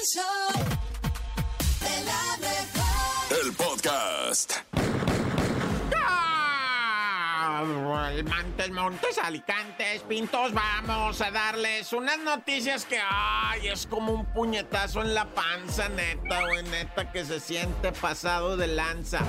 El 0.00 0.06
show 0.06 0.22
de 1.80 2.04
la 2.04 2.36
mejor. 2.38 3.44
El 3.44 3.52
podcast. 3.52 4.52
Montes, 8.24 8.70
Montes, 8.70 9.18
Alicantes, 9.18 10.02
Pintos, 10.02 10.54
vamos 10.54 11.20
a 11.20 11.30
darles 11.30 11.92
unas 11.92 12.18
noticias 12.18 12.86
que, 12.86 12.98
ay, 12.98 13.68
es 13.68 13.86
como 13.86 14.12
un 14.12 14.24
puñetazo 14.32 15.02
en 15.02 15.12
la 15.12 15.26
panza, 15.26 15.90
neta, 15.90 16.46
güey, 16.46 16.62
neta, 16.62 17.12
que 17.12 17.24
se 17.26 17.38
siente 17.38 17.92
pasado 17.92 18.56
de 18.56 18.68
lanza. 18.68 19.20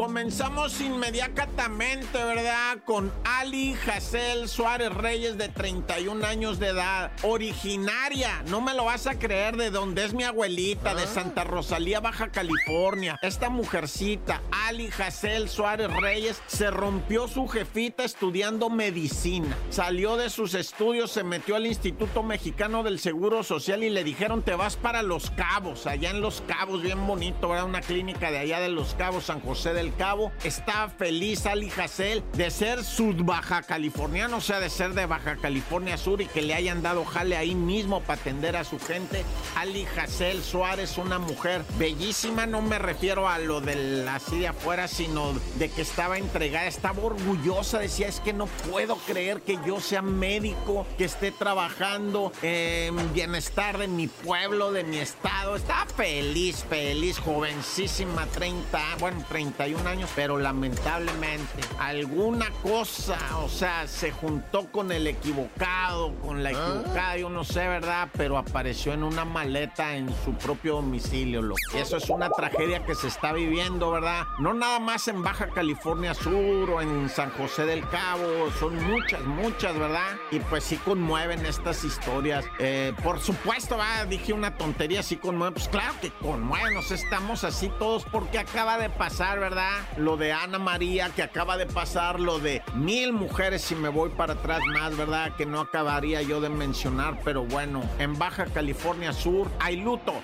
Comenzamos 0.00 0.80
inmediatamente, 0.80 2.16
¿verdad? 2.16 2.78
Con 2.86 3.12
Ali 3.22 3.76
Hassel 3.86 4.48
Suárez 4.48 4.94
Reyes, 4.94 5.36
de 5.36 5.50
31 5.50 6.24
años 6.26 6.58
de 6.58 6.68
edad, 6.68 7.12
originaria, 7.22 8.42
no 8.46 8.62
me 8.62 8.72
lo 8.72 8.86
vas 8.86 9.06
a 9.06 9.18
creer, 9.18 9.58
de 9.58 9.68
donde 9.70 10.06
es 10.06 10.14
mi 10.14 10.24
abuelita, 10.24 10.94
de 10.94 11.06
Santa 11.06 11.44
Rosalía, 11.44 12.00
Baja 12.00 12.32
California. 12.32 13.18
Esta 13.20 13.50
mujercita, 13.50 14.40
Ali 14.66 14.88
Hassel 14.88 15.50
Suárez 15.50 15.90
Reyes, 16.00 16.40
se 16.46 16.70
rompió 16.70 17.28
su 17.28 17.46
jefita 17.46 18.02
estudiando 18.02 18.70
medicina. 18.70 19.54
Salió 19.68 20.16
de 20.16 20.30
sus 20.30 20.54
estudios, 20.54 21.10
se 21.10 21.24
metió 21.24 21.56
al 21.56 21.66
Instituto 21.66 22.22
Mexicano 22.22 22.82
del 22.82 23.00
Seguro 23.00 23.42
Social 23.42 23.84
y 23.84 23.90
le 23.90 24.02
dijeron, 24.02 24.40
te 24.40 24.54
vas 24.54 24.76
para 24.76 25.02
Los 25.02 25.30
Cabos, 25.30 25.86
allá 25.86 26.08
en 26.08 26.22
Los 26.22 26.40
Cabos, 26.46 26.80
bien 26.80 27.06
bonito, 27.06 27.50
¿verdad? 27.50 27.66
Una 27.66 27.82
clínica 27.82 28.30
de 28.30 28.38
allá 28.38 28.60
de 28.60 28.70
Los 28.70 28.94
Cabos, 28.94 29.24
San 29.24 29.40
José 29.40 29.74
del 29.74 29.89
Cabo. 29.92 30.32
Está 30.44 30.88
feliz 30.88 31.46
Ali 31.46 31.70
Hassel 31.76 32.22
de 32.34 32.50
ser 32.50 32.84
sud 32.84 33.22
baja 33.24 33.62
californiano, 33.62 34.38
o 34.38 34.40
sea, 34.40 34.60
de 34.60 34.70
ser 34.70 34.94
de 34.94 35.06
Baja 35.06 35.36
California 35.36 35.96
Sur 35.96 36.20
y 36.20 36.26
que 36.26 36.42
le 36.42 36.54
hayan 36.54 36.82
dado 36.82 37.04
jale 37.04 37.36
ahí 37.36 37.54
mismo 37.54 38.00
para 38.00 38.20
atender 38.20 38.56
a 38.56 38.64
su 38.64 38.78
gente. 38.78 39.24
Ali 39.56 39.86
Hassel 39.96 40.42
Suárez, 40.42 40.98
una 40.98 41.18
mujer 41.18 41.62
bellísima, 41.78 42.46
no 42.46 42.62
me 42.62 42.78
refiero 42.78 43.28
a 43.28 43.38
lo 43.38 43.60
de 43.60 44.06
así 44.08 44.38
de 44.38 44.48
afuera, 44.48 44.88
sino 44.88 45.32
de 45.58 45.70
que 45.70 45.82
estaba 45.82 46.18
entregada, 46.18 46.66
estaba 46.66 47.02
orgullosa, 47.02 47.78
decía, 47.78 48.08
es 48.08 48.20
que 48.20 48.32
no 48.32 48.46
puedo 48.46 48.96
creer 48.96 49.42
que 49.42 49.58
yo 49.66 49.80
sea 49.80 50.02
médico, 50.02 50.86
que 50.98 51.04
esté 51.04 51.30
trabajando 51.30 52.32
en 52.42 53.12
bienestar 53.12 53.78
de 53.78 53.88
mi 53.88 54.06
pueblo, 54.06 54.72
de 54.72 54.84
mi 54.84 54.98
estado. 54.98 55.56
Estaba 55.56 55.86
feliz, 55.86 56.64
feliz, 56.68 57.18
jovencísima, 57.18 58.26
30, 58.26 58.80
bueno, 58.98 59.24
31 59.70 59.88
años, 59.88 60.10
pero 60.16 60.38
lamentablemente 60.38 61.62
alguna 61.78 62.50
cosa, 62.62 63.18
o 63.42 63.48
sea, 63.48 63.86
se 63.86 64.10
juntó 64.10 64.70
con 64.70 64.90
el 64.92 65.06
equivocado, 65.06 66.14
con 66.20 66.42
la 66.42 66.50
equivocada, 66.50 67.16
yo 67.16 67.30
no 67.30 67.44
sé, 67.44 67.66
¿verdad? 67.68 68.08
Pero 68.16 68.36
apareció 68.36 68.92
en 68.92 69.02
una 69.04 69.24
maleta 69.24 69.96
en 69.96 70.08
su 70.24 70.34
propio 70.34 70.76
domicilio, 70.76 71.42
loco. 71.42 71.60
Y 71.74 71.78
eso 71.78 71.96
es 71.96 72.08
una 72.10 72.30
tragedia 72.30 72.84
que 72.84 72.94
se 72.94 73.08
está 73.08 73.32
viviendo, 73.32 73.90
¿verdad? 73.90 74.24
No 74.38 74.54
nada 74.54 74.80
más 74.80 75.06
en 75.08 75.22
Baja 75.22 75.48
California 75.48 76.14
Sur 76.14 76.70
o 76.70 76.80
en 76.80 77.08
San 77.08 77.30
José 77.30 77.64
del 77.66 77.86
Cabo, 77.88 78.50
son 78.58 78.82
muchas, 78.84 79.22
muchas, 79.24 79.78
¿verdad? 79.78 80.16
Y 80.30 80.40
pues 80.40 80.64
sí 80.64 80.76
conmueven 80.76 81.46
estas 81.46 81.84
historias. 81.84 82.44
Eh, 82.58 82.92
por 83.02 83.20
supuesto, 83.20 83.76
va, 83.76 84.04
dije 84.06 84.32
una 84.32 84.56
tontería, 84.56 85.02
sí 85.02 85.16
conmueven. 85.16 85.54
Pues 85.54 85.68
claro 85.68 85.94
que 86.00 86.10
conmueven, 86.10 86.74
nos 86.74 86.90
estamos 86.90 87.44
así 87.44 87.70
todos 87.78 88.04
porque 88.04 88.38
acaba 88.38 88.78
de 88.78 88.90
pasar, 88.90 89.38
¿verdad? 89.38 89.59
Lo 89.96 90.16
de 90.16 90.32
Ana 90.32 90.58
María, 90.58 91.10
que 91.10 91.22
acaba 91.22 91.56
de 91.56 91.66
pasar, 91.66 92.20
lo 92.20 92.38
de 92.38 92.62
mil 92.74 93.12
mujeres, 93.12 93.62
si 93.62 93.74
me 93.74 93.88
voy 93.88 94.10
para 94.10 94.34
atrás 94.34 94.60
más, 94.72 94.96
¿verdad? 94.96 95.36
Que 95.36 95.46
no 95.46 95.60
acabaría 95.60 96.22
yo 96.22 96.40
de 96.40 96.48
mencionar, 96.48 97.20
pero 97.24 97.44
bueno, 97.44 97.82
en 97.98 98.18
Baja 98.18 98.46
California 98.46 99.12
Sur 99.12 99.50
hay 99.58 99.76
luto. 99.76 100.14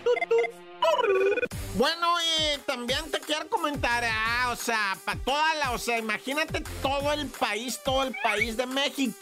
Bueno, 1.74 2.06
y 2.22 2.58
también 2.60 3.10
te 3.10 3.20
quiero 3.20 3.50
comentar, 3.50 4.02
ah, 4.02 4.48
o 4.50 4.56
sea, 4.56 4.96
para 5.05 5.18
toda 5.20 5.55
la, 5.56 5.72
o 5.72 5.78
sea, 5.78 5.98
imagínate 5.98 6.62
todo 6.80 7.12
el 7.12 7.27
país, 7.27 7.78
todo 7.84 8.02
el 8.05 8.14
país 8.23 8.56
de 8.56 8.64
México. 8.67 9.14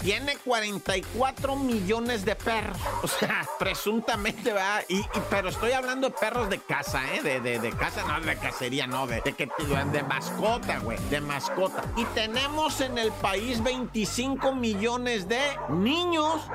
Tiene 0.00 0.36
44 0.38 1.54
millones 1.54 2.24
de 2.24 2.34
perros. 2.34 2.76
O 3.04 3.06
sea, 3.08 3.46
presuntamente. 3.60 4.52
Y, 4.88 4.98
y- 4.98 5.06
pero 5.30 5.48
estoy 5.50 5.72
hablando 5.72 6.08
de 6.08 6.14
perros 6.16 6.50
de 6.50 6.58
casa, 6.58 7.02
¿eh? 7.14 7.22
De, 7.22 7.40
de, 7.40 7.60
de 7.60 7.70
casa, 7.70 8.02
no 8.02 8.20
de 8.20 8.36
cacería, 8.36 8.88
no, 8.88 9.06
de, 9.06 9.20
de, 9.20 9.32
que, 9.34 9.48
de 9.92 10.02
mascota, 10.02 10.78
güey, 10.80 10.98
de 11.08 11.20
mascota. 11.20 11.84
Y 11.96 12.04
tenemos 12.06 12.80
en 12.80 12.98
el 12.98 13.12
país 13.12 13.62
25 13.62 14.52
millones 14.56 15.28
de 15.28 15.40
niños. 15.68 16.40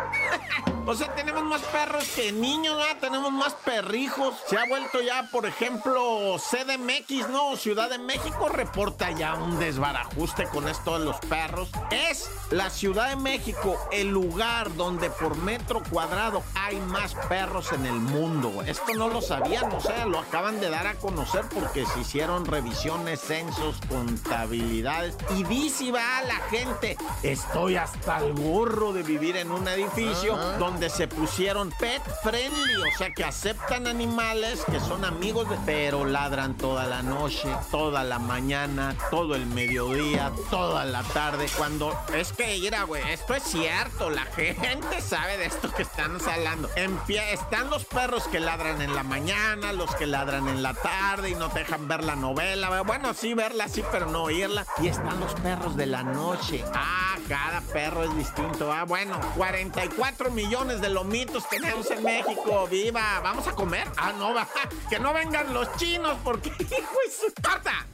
O 0.90 0.94
sea, 0.96 1.14
tenemos 1.16 1.44
más 1.44 1.62
perros 1.64 2.06
que 2.16 2.32
niños, 2.32 2.78
¿verdad? 2.78 2.96
Tenemos 3.02 3.30
más 3.30 3.54
perrijos. 3.56 4.36
Se 4.46 4.58
ha 4.58 4.66
vuelto 4.66 5.02
ya, 5.02 5.28
por 5.32 5.46
ejemplo, 5.46 6.38
CDMX, 6.38 7.30
¿no? 7.30 7.58
Ciudad 7.58 7.90
de 7.90 7.98
México 7.98 8.48
reporta 8.48 9.12
ya 9.12 9.34
un 9.34 9.60
desbarajuste 9.60 10.46
con 10.46 10.70
esto 10.70 11.00
de 11.00 11.06
los 11.06 11.18
perros. 11.22 11.70
Es 11.92 12.30
la 12.52 12.70
Ciudad 12.70 13.10
de 13.10 13.16
México 13.18 13.78
el 13.92 14.10
lugar 14.10 14.74
donde 14.76 15.10
por 15.10 15.36
metro 15.38 15.82
cuadrado 15.90 16.44
hay 16.56 16.78
más 16.78 17.16
perros 17.28 17.74
en 17.74 17.86
el 17.86 17.94
mundo. 17.94 18.64
Esto 18.66 18.94
no 18.96 19.10
lo 19.10 19.22
sabían, 19.22 19.72
o 19.74 19.82
sea, 19.82 20.06
lo 20.06 20.20
acaban 20.20 20.60
de 20.60 20.70
dar 20.70 20.88
a 20.88 20.96
conocer 20.96 21.46
porque 21.54 21.86
se 21.86 22.00
hicieron 22.00 22.46
revisiones, 22.46 23.20
censos, 23.20 23.78
contabilidades. 23.90 25.18
Y 25.36 25.44
dice, 25.44 25.92
va 25.92 26.22
la 26.24 26.38
gente, 26.50 26.98
estoy 27.24 27.76
hasta 27.76 28.20
el 28.20 28.34
gorro 28.34 28.94
de 28.94 29.04
vivir 29.04 29.36
en 29.38 29.52
un 29.52 29.68
edificio 29.68 30.38
donde 30.58 30.90
se 30.90 31.08
pusieron 31.08 31.72
pet 31.80 32.02
friendly, 32.24 32.76
o 32.76 32.98
sea, 32.98 33.12
que 33.12 33.24
aceptan 33.24 33.88
animales, 33.88 34.27
que 34.70 34.80
son 34.82 35.06
amigos 35.06 35.50
de... 35.50 35.58
Pero 35.66 36.04
ladran 36.06 36.56
toda 36.58 36.86
la 36.86 37.02
noche, 37.02 37.48
toda 37.72 38.04
la 38.04 38.20
mañana, 38.20 38.94
todo 39.10 39.36
el 39.36 39.46
mediodía, 39.46 40.32
toda 40.50 40.84
la 40.84 41.02
tarde. 41.04 41.48
Cuando 41.58 41.98
es 42.14 42.34
que, 42.34 42.58
mira, 42.60 42.84
güey, 42.84 43.02
esto 43.10 43.36
es 43.36 43.44
cierto, 43.44 44.10
la 44.10 44.24
gente 44.26 45.02
sabe 45.02 45.38
de 45.38 45.46
esto 45.46 45.74
que 45.74 45.84
estamos 45.84 46.28
hablando. 46.28 46.70
Empie- 46.76 47.24
están 47.32 47.70
los 47.70 47.86
perros 47.86 48.28
que 48.28 48.42
ladran 48.42 48.82
en 48.82 48.94
la 48.96 49.04
mañana, 49.04 49.72
los 49.72 49.96
que 49.96 50.06
ladran 50.06 50.50
en 50.50 50.62
la 50.62 50.74
tarde 50.74 51.30
y 51.30 51.36
no 51.36 51.48
dejan 51.48 51.88
ver 51.88 52.04
la 52.04 52.16
novela. 52.18 52.82
Bueno, 52.82 53.14
sí, 53.14 53.34
verla, 53.34 53.70
sí, 53.70 53.82
pero 53.94 54.08
no 54.08 54.24
oírla. 54.24 54.66
Y 54.82 54.88
están 54.88 55.22
los 55.22 55.34
perros 55.36 55.78
de 55.78 55.86
la 55.86 56.04
noche. 56.04 56.66
Ah, 56.74 57.07
cada 57.28 57.62
perro 57.62 58.04
es 58.04 58.16
distinto. 58.16 58.72
Ah, 58.72 58.84
bueno, 58.84 59.20
44 59.36 60.32
millones 60.32 60.82
de 60.82 60.90
lomitos 60.90 61.48
tenemos 61.50 61.90
en 61.92 62.04
México. 62.04 62.68
¡Viva! 62.70 63.20
¿Vamos 63.22 63.48
a 63.48 63.52
comer? 63.52 63.88
Ah, 63.98 64.14
no, 64.18 64.34
va. 64.34 64.48
Que 64.90 65.00
no 65.00 65.14
vengan 65.14 65.54
los 65.54 65.76
chinos 65.78 66.18
porque, 66.24 66.50
hijo 66.60 66.96
de 67.06 67.12
su 67.12 67.32
tarta. 67.42 67.86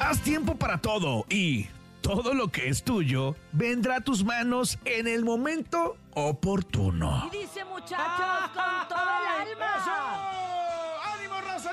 Haz 0.00 0.20
tiempo 0.22 0.56
para 0.56 0.78
todo 0.78 1.24
y 1.28 1.68
todo 2.02 2.34
lo 2.34 2.48
que 2.48 2.68
es 2.68 2.82
tuyo 2.82 3.36
vendrá 3.52 3.96
a 3.96 4.00
tus 4.00 4.24
manos 4.24 4.78
en 4.84 5.06
el 5.06 5.24
momento 5.24 5.96
oportuno. 6.14 7.30
Y 7.32 7.38
dice 7.38 7.64
muchachos 7.64 8.50
con 8.52 8.88
todo 8.88 9.00
el 9.00 9.50
alma. 9.50 10.41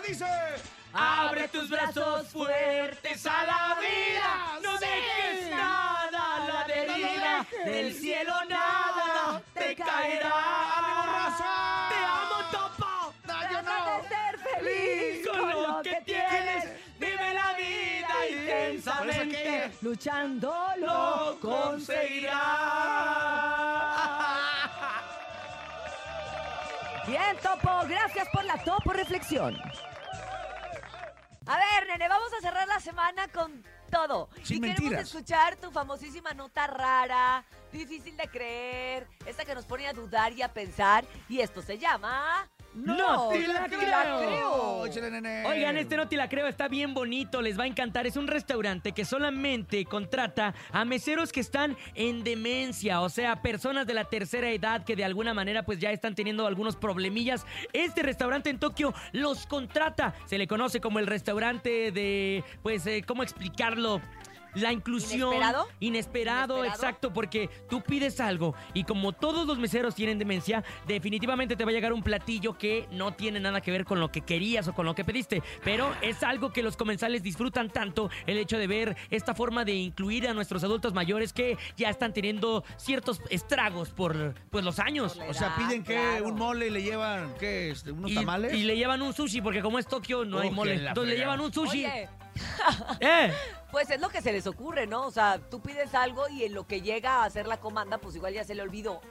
Dice. 0.09 0.25
Abre 0.91 1.47
tus 1.49 1.69
brazos 1.69 2.27
fuertes 2.29 3.23
a 3.27 3.43
la 3.43 3.77
vida. 3.79 4.59
No 4.63 4.75
dejes 4.79 5.51
nada 5.51 6.35
a 6.35 6.47
la 6.47 6.63
deriva. 6.65 7.45
Del 7.63 7.93
cielo 7.93 8.33
nada 8.49 9.39
te 9.53 9.75
caerá. 9.75 11.35
Te 11.89 11.95
amo, 11.95 12.49
Topo. 12.51 13.13
Trata 13.23 13.61
de 13.61 14.07
ser 14.07 14.39
feliz 14.39 15.27
con 15.27 15.49
lo 15.49 15.81
que 15.83 16.01
tienes. 16.03 16.65
Vive 16.97 17.33
la 17.35 17.53
vida 17.53 18.29
intensamente. 18.31 19.71
Luchando 19.81 20.55
lo 20.77 21.37
conseguirás. 21.39 22.39
Bien, 27.05 27.37
Topo. 27.43 27.85
Gracias 27.87 28.27
por 28.33 28.43
la 28.43 28.57
Topo 28.63 28.91
Reflexión. 28.91 29.55
A 31.49 31.57
ver, 31.57 31.87
nene, 31.87 32.07
vamos 32.07 32.31
a 32.31 32.41
cerrar 32.41 32.67
la 32.67 32.79
semana 32.79 33.27
con 33.27 33.63
todo. 33.89 34.29
Sin 34.43 34.57
y 34.57 34.61
queremos 34.61 34.81
mentiras. 34.81 35.07
escuchar 35.07 35.55
tu 35.55 35.71
famosísima 35.71 36.31
nota 36.35 36.67
rara, 36.67 37.43
difícil 37.71 38.15
de 38.15 38.27
creer, 38.27 39.07
esta 39.25 39.43
que 39.43 39.55
nos 39.55 39.65
pone 39.65 39.87
a 39.87 39.93
dudar 39.93 40.31
y 40.33 40.43
a 40.43 40.53
pensar. 40.53 41.05
Y 41.27 41.39
esto 41.39 41.63
se 41.63 41.79
llama... 41.79 42.47
¡No 42.73 43.29
te 43.29 43.47
la 43.47 43.65
creo! 43.67 44.85
Échale, 44.85 45.11
nene. 45.11 45.45
Oigan, 45.45 45.77
este 45.77 45.97
no 45.97 46.07
te 46.07 46.15
la 46.15 46.29
creo, 46.29 46.47
está 46.47 46.67
bien 46.67 46.93
bonito, 46.93 47.41
les 47.41 47.59
va 47.59 47.63
a 47.63 47.67
encantar. 47.67 48.07
Es 48.07 48.15
un 48.15 48.27
restaurante 48.27 48.91
que 48.91 49.05
solamente 49.05 49.85
contrata 49.85 50.53
a 50.71 50.85
meseros 50.85 51.31
que 51.31 51.39
están 51.39 51.75
en 51.95 52.23
demencia, 52.23 53.01
o 53.01 53.09
sea, 53.09 53.41
personas 53.41 53.87
de 53.87 53.93
la 53.93 54.05
tercera 54.05 54.49
edad 54.49 54.83
que 54.83 54.95
de 54.95 55.03
alguna 55.03 55.33
manera 55.33 55.63
pues 55.63 55.79
ya 55.79 55.91
están 55.91 56.15
teniendo 56.15 56.45
algunos 56.47 56.75
problemillas. 56.75 57.45
Este 57.73 58.03
restaurante 58.03 58.49
en 58.49 58.59
Tokio 58.59 58.93
los 59.11 59.45
contrata. 59.47 60.13
Se 60.25 60.37
le 60.37 60.47
conoce 60.47 60.79
como 60.79 60.99
el 60.99 61.07
restaurante 61.07 61.91
de, 61.91 62.43
pues, 62.61 62.85
eh, 62.85 63.03
¿cómo 63.05 63.23
explicarlo? 63.23 64.01
La 64.55 64.71
inclusión. 64.73 65.29
¿Inesperado? 65.29 65.67
Inesperado, 65.79 66.57
¿Inesperado? 66.59 66.65
exacto, 66.65 67.13
porque 67.13 67.49
tú 67.69 67.81
pides 67.81 68.19
algo 68.19 68.55
y 68.73 68.83
como 68.83 69.13
todos 69.13 69.45
los 69.47 69.59
meseros 69.59 69.95
tienen 69.95 70.17
demencia, 70.19 70.63
definitivamente 70.87 71.55
te 71.55 71.63
va 71.65 71.71
a 71.71 71.73
llegar 71.73 71.93
un 71.93 72.03
platillo 72.03 72.57
que 72.57 72.87
no 72.91 73.13
tiene 73.13 73.39
nada 73.39 73.61
que 73.61 73.71
ver 73.71 73.85
con 73.85 73.99
lo 73.99 74.11
que 74.11 74.21
querías 74.21 74.67
o 74.67 74.73
con 74.73 74.85
lo 74.85 74.95
que 74.95 75.03
pediste. 75.03 75.41
Pero 75.63 75.93
es 76.01 76.23
algo 76.23 76.51
que 76.51 76.63
los 76.63 76.75
comensales 76.77 77.23
disfrutan 77.23 77.69
tanto, 77.69 78.09
el 78.25 78.37
hecho 78.37 78.57
de 78.57 78.67
ver 78.67 78.97
esta 79.09 79.33
forma 79.35 79.65
de 79.65 79.73
incluir 79.73 80.27
a 80.27 80.33
nuestros 80.33 80.63
adultos 80.63 80.93
mayores 80.93 81.33
que 81.33 81.57
ya 81.77 81.89
están 81.89 82.13
teniendo 82.13 82.63
ciertos 82.77 83.21
estragos 83.29 83.89
por 83.89 84.33
pues, 84.49 84.63
los 84.65 84.79
años. 84.79 85.19
O 85.27 85.33
sea, 85.33 85.55
piden 85.55 85.83
que 85.83 85.93
claro. 85.93 86.27
un 86.27 86.35
mole 86.35 86.67
y 86.67 86.69
le 86.71 86.81
llevan, 86.81 87.33
¿qué? 87.39 87.71
Este, 87.71 87.91
¿Unos 87.91 88.11
Y, 88.11 88.15
tamales? 88.15 88.53
y 88.53 88.63
le 88.63 88.75
llevan 88.75 89.01
un 89.01 89.13
sushi, 89.13 89.41
porque 89.41 89.61
como 89.61 89.79
es 89.79 89.87
Tokio 89.87 90.25
no 90.25 90.39
hay 90.39 90.49
Oh, 90.49 90.51
mole. 90.51 90.73
Entonces 90.75 91.13
le 91.13 91.19
llevan 91.19 91.39
un 91.39 91.53
sushi. 91.53 91.85
Oye, 91.85 92.09
¡Eh! 92.99 93.31
Pues 93.71 93.89
es 93.89 93.99
lo 93.99 94.09
que 94.09 94.21
se 94.21 94.31
les 94.31 94.47
ocurre, 94.47 94.87
¿no? 94.87 95.05
O 95.05 95.11
sea, 95.11 95.39
tú 95.49 95.61
pides 95.61 95.93
algo 95.93 96.27
y 96.29 96.43
en 96.43 96.53
lo 96.53 96.65
que 96.67 96.81
llega 96.81 97.21
a 97.21 97.25
hacer 97.25 97.47
la 97.47 97.59
comanda, 97.59 97.97
pues 97.99 98.15
igual 98.15 98.33
ya 98.33 98.43
se 98.43 98.55
le 98.55 98.61
olvidó. 98.61 99.01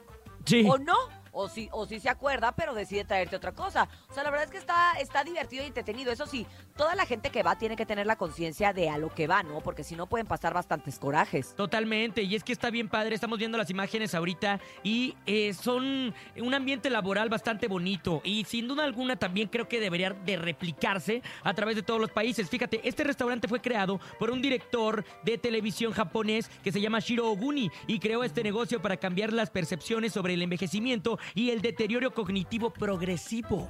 Sí. 0.45 0.67
O 0.69 0.77
no, 0.77 0.97
o 1.31 1.49
sí, 1.49 1.69
o 1.71 1.85
sí 1.85 1.99
se 1.99 2.09
acuerda, 2.09 2.51
pero 2.53 2.73
decide 2.73 3.05
traerte 3.05 3.35
otra 3.35 3.51
cosa. 3.53 3.87
O 4.09 4.13
sea, 4.13 4.23
la 4.23 4.29
verdad 4.29 4.45
es 4.45 4.51
que 4.51 4.57
está, 4.57 4.93
está 4.99 5.23
divertido 5.23 5.63
y 5.63 5.67
entretenido. 5.67 6.11
Eso 6.11 6.25
sí, 6.25 6.45
toda 6.75 6.95
la 6.95 7.05
gente 7.05 7.29
que 7.29 7.43
va 7.43 7.57
tiene 7.57 7.75
que 7.75 7.85
tener 7.85 8.05
la 8.05 8.15
conciencia 8.15 8.73
de 8.73 8.89
a 8.89 8.97
lo 8.97 9.13
que 9.13 9.27
va, 9.27 9.43
¿no? 9.43 9.61
Porque 9.61 9.83
si 9.83 9.95
no 9.95 10.07
pueden 10.07 10.27
pasar 10.27 10.53
bastantes 10.53 10.99
corajes. 10.99 11.55
Totalmente, 11.55 12.23
y 12.23 12.35
es 12.35 12.43
que 12.43 12.53
está 12.53 12.69
bien 12.69 12.89
padre, 12.89 13.15
estamos 13.15 13.37
viendo 13.37 13.57
las 13.57 13.69
imágenes 13.69 14.15
ahorita 14.15 14.59
y 14.83 15.15
eh, 15.25 15.53
son 15.53 16.13
un 16.37 16.53
ambiente 16.53 16.89
laboral 16.89 17.29
bastante 17.29 17.67
bonito 17.67 18.21
y 18.23 18.45
sin 18.45 18.67
duda 18.67 18.83
alguna 18.83 19.15
también 19.15 19.47
creo 19.47 19.67
que 19.67 19.79
debería 19.79 20.11
de 20.11 20.37
replicarse 20.37 21.21
a 21.43 21.53
través 21.53 21.75
de 21.75 21.83
todos 21.83 21.99
los 21.99 22.11
países. 22.11 22.49
Fíjate, 22.49 22.81
este 22.87 23.03
restaurante 23.03 23.47
fue 23.47 23.61
creado 23.61 23.99
por 24.17 24.31
un 24.31 24.41
director 24.41 25.05
de 25.23 25.37
televisión 25.37 25.91
japonés 25.91 26.49
que 26.63 26.71
se 26.71 26.81
llama 26.81 26.99
Shiro 26.99 27.29
Oguni 27.29 27.69
y 27.87 27.99
creó 27.99 28.23
este 28.23 28.43
negocio 28.43 28.81
para 28.81 28.97
cambiar 28.97 29.33
las 29.33 29.49
percepciones 29.49 30.13
sobre 30.13 30.33
el 30.33 30.41
envejecimiento 30.41 31.18
y 31.33 31.51
el 31.51 31.61
deterioro 31.61 32.11
cognitivo 32.13 32.71
progresivo. 32.71 33.67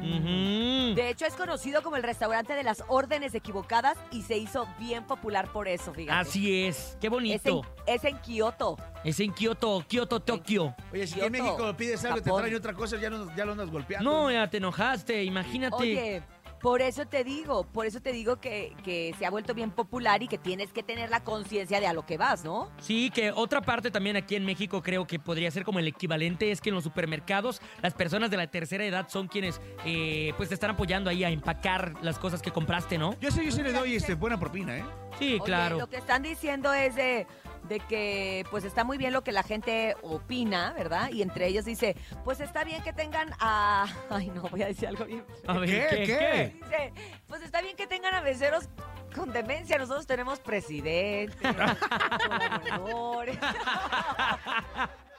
Ujú. 0.00 0.94
De 0.94 1.10
hecho, 1.10 1.26
es 1.26 1.34
conocido 1.34 1.82
como 1.82 1.96
el 1.96 2.02
restaurante 2.02 2.54
de 2.54 2.62
las 2.62 2.82
órdenes 2.88 3.34
equivocadas 3.34 3.98
y 4.10 4.22
se 4.22 4.38
hizo 4.38 4.66
bien 4.78 5.04
popular 5.04 5.52
por 5.52 5.68
eso, 5.68 5.92
fíjate. 5.92 6.18
Así 6.18 6.64
es, 6.64 6.96
qué 7.00 7.06
Es 7.06 7.10
en, 7.10 7.10
bonito. 7.10 7.62
es 7.86 8.04
en 8.04 8.18
Kioto. 8.18 8.76
Es 9.04 9.20
en 9.20 9.32
Kioto, 9.32 9.84
Kioto, 9.86 10.20
Tokio. 10.20 10.74
Oye, 10.92 11.06
si 11.06 11.20
en 11.20 11.30
México 11.30 11.74
pides 11.76 12.04
algo 12.04 12.18
y 12.18 12.20
te 12.22 12.30
Japón. 12.30 12.42
traen 12.42 12.56
otra 12.56 12.72
cosa, 12.74 12.96
ya, 12.98 13.10
no, 13.10 13.34
ya 13.36 13.44
lo 13.44 13.52
andas 13.52 13.70
golpeando. 13.70 14.10
No, 14.10 14.30
ya 14.30 14.48
te 14.48 14.56
enojaste, 14.56 15.22
imagínate. 15.24 15.76
Oye, 15.76 16.22
por 16.60 16.82
eso 16.82 17.06
te 17.06 17.24
digo, 17.24 17.64
por 17.64 17.86
eso 17.86 18.00
te 18.00 18.12
digo 18.12 18.36
que, 18.36 18.74
que 18.84 19.14
se 19.18 19.26
ha 19.26 19.30
vuelto 19.30 19.54
bien 19.54 19.70
popular 19.70 20.22
y 20.22 20.28
que 20.28 20.38
tienes 20.38 20.72
que 20.72 20.82
tener 20.82 21.10
la 21.10 21.22
conciencia 21.22 21.80
de 21.80 21.86
a 21.86 21.92
lo 21.92 22.04
que 22.04 22.16
vas, 22.16 22.44
¿no? 22.44 22.70
Sí, 22.80 23.10
que 23.10 23.30
otra 23.30 23.60
parte 23.60 23.90
también 23.90 24.16
aquí 24.16 24.34
en 24.34 24.44
México 24.44 24.82
creo 24.82 25.06
que 25.06 25.18
podría 25.18 25.50
ser 25.50 25.64
como 25.64 25.78
el 25.78 25.88
equivalente 25.88 26.50
es 26.50 26.60
que 26.60 26.70
en 26.70 26.74
los 26.74 26.84
supermercados 26.84 27.60
las 27.82 27.94
personas 27.94 28.30
de 28.30 28.36
la 28.36 28.46
tercera 28.48 28.84
edad 28.84 29.08
son 29.08 29.28
quienes 29.28 29.60
eh, 29.84 30.32
pues 30.36 30.48
te 30.48 30.54
están 30.54 30.70
apoyando 30.70 31.10
ahí 31.10 31.24
a 31.24 31.30
empacar 31.30 31.94
las 32.02 32.18
cosas 32.18 32.42
que 32.42 32.50
compraste, 32.50 32.98
¿no? 32.98 33.18
Yo 33.20 33.30
sí, 33.30 33.44
yo 33.44 33.52
sí 33.52 33.62
le 33.62 33.72
doy 33.72 33.96
este, 33.96 34.14
buena 34.14 34.38
propina, 34.38 34.78
¿eh? 34.78 34.84
Sí, 35.18 35.34
Oye, 35.34 35.40
claro. 35.44 35.78
lo 35.78 35.88
que 35.88 35.96
están 35.96 36.22
diciendo 36.22 36.72
es 36.72 36.94
de, 36.94 37.26
de 37.68 37.80
que 37.80 38.44
pues 38.50 38.64
está 38.64 38.84
muy 38.84 38.98
bien 38.98 39.12
lo 39.12 39.22
que 39.22 39.32
la 39.32 39.42
gente 39.42 39.96
opina, 40.02 40.72
¿verdad? 40.72 41.10
Y 41.10 41.22
entre 41.22 41.46
ellos 41.46 41.64
dice, 41.64 41.96
pues 42.24 42.40
está 42.40 42.64
bien 42.64 42.82
que 42.82 42.92
tengan 42.92 43.30
a... 43.40 43.86
Ay, 44.10 44.28
no, 44.28 44.42
voy 44.42 44.62
a 44.62 44.66
decir 44.66 44.88
algo 44.88 45.04
bien. 45.04 45.24
A 45.46 45.58
ver, 45.58 45.68
¿Qué? 45.88 45.96
¿qué? 45.96 46.04
¿Qué? 46.06 46.54
Dice, 46.64 46.92
pues 47.26 47.42
está 47.42 47.60
bien 47.60 47.76
que 47.76 47.86
tengan 47.86 48.14
a 48.14 48.22
meseros 48.22 48.68
con 49.14 49.32
demencia. 49.32 49.78
Nosotros 49.78 50.06
tenemos 50.06 50.40
presidente, 50.40 51.36
gobernadores. 52.28 53.38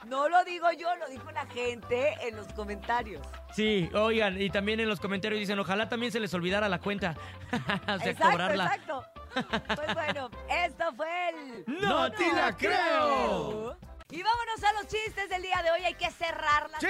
No 0.06 0.28
lo 0.28 0.42
digo 0.44 0.66
yo, 0.72 0.96
lo 0.96 1.08
dijo 1.08 1.30
la 1.30 1.46
gente 1.46 2.14
en 2.26 2.34
los 2.34 2.48
comentarios. 2.54 3.24
Sí, 3.54 3.88
oigan, 3.94 4.40
y 4.40 4.48
también 4.48 4.80
en 4.80 4.88
los 4.88 4.98
comentarios 4.98 5.38
dicen, 5.38 5.58
ojalá 5.58 5.88
también 5.88 6.10
se 6.10 6.18
les 6.18 6.32
olvidara 6.32 6.68
la 6.68 6.80
cuenta. 6.80 7.14
o 7.52 7.98
sea, 7.98 8.10
exacto, 8.10 8.30
cobrarla. 8.30 8.64
exacto. 8.64 9.04
Pues 9.32 9.94
bueno, 9.94 10.30
esto 10.48 10.84
fue 10.96 11.28
el... 11.30 11.64
¡No 11.80 12.10
te 12.12 12.32
la 12.32 12.56
creo! 12.56 13.76
Y 14.12 14.22
vámonos 14.22 14.62
a 14.64 14.72
los 14.72 14.88
chistes 14.88 15.28
del 15.28 15.40
día 15.42 15.60
de 15.62 15.70
hoy. 15.70 15.84
Hay 15.84 15.94
que 15.94 16.10
cerrar 16.10 16.68
la 16.70 16.80
¡Sí! 16.80 16.86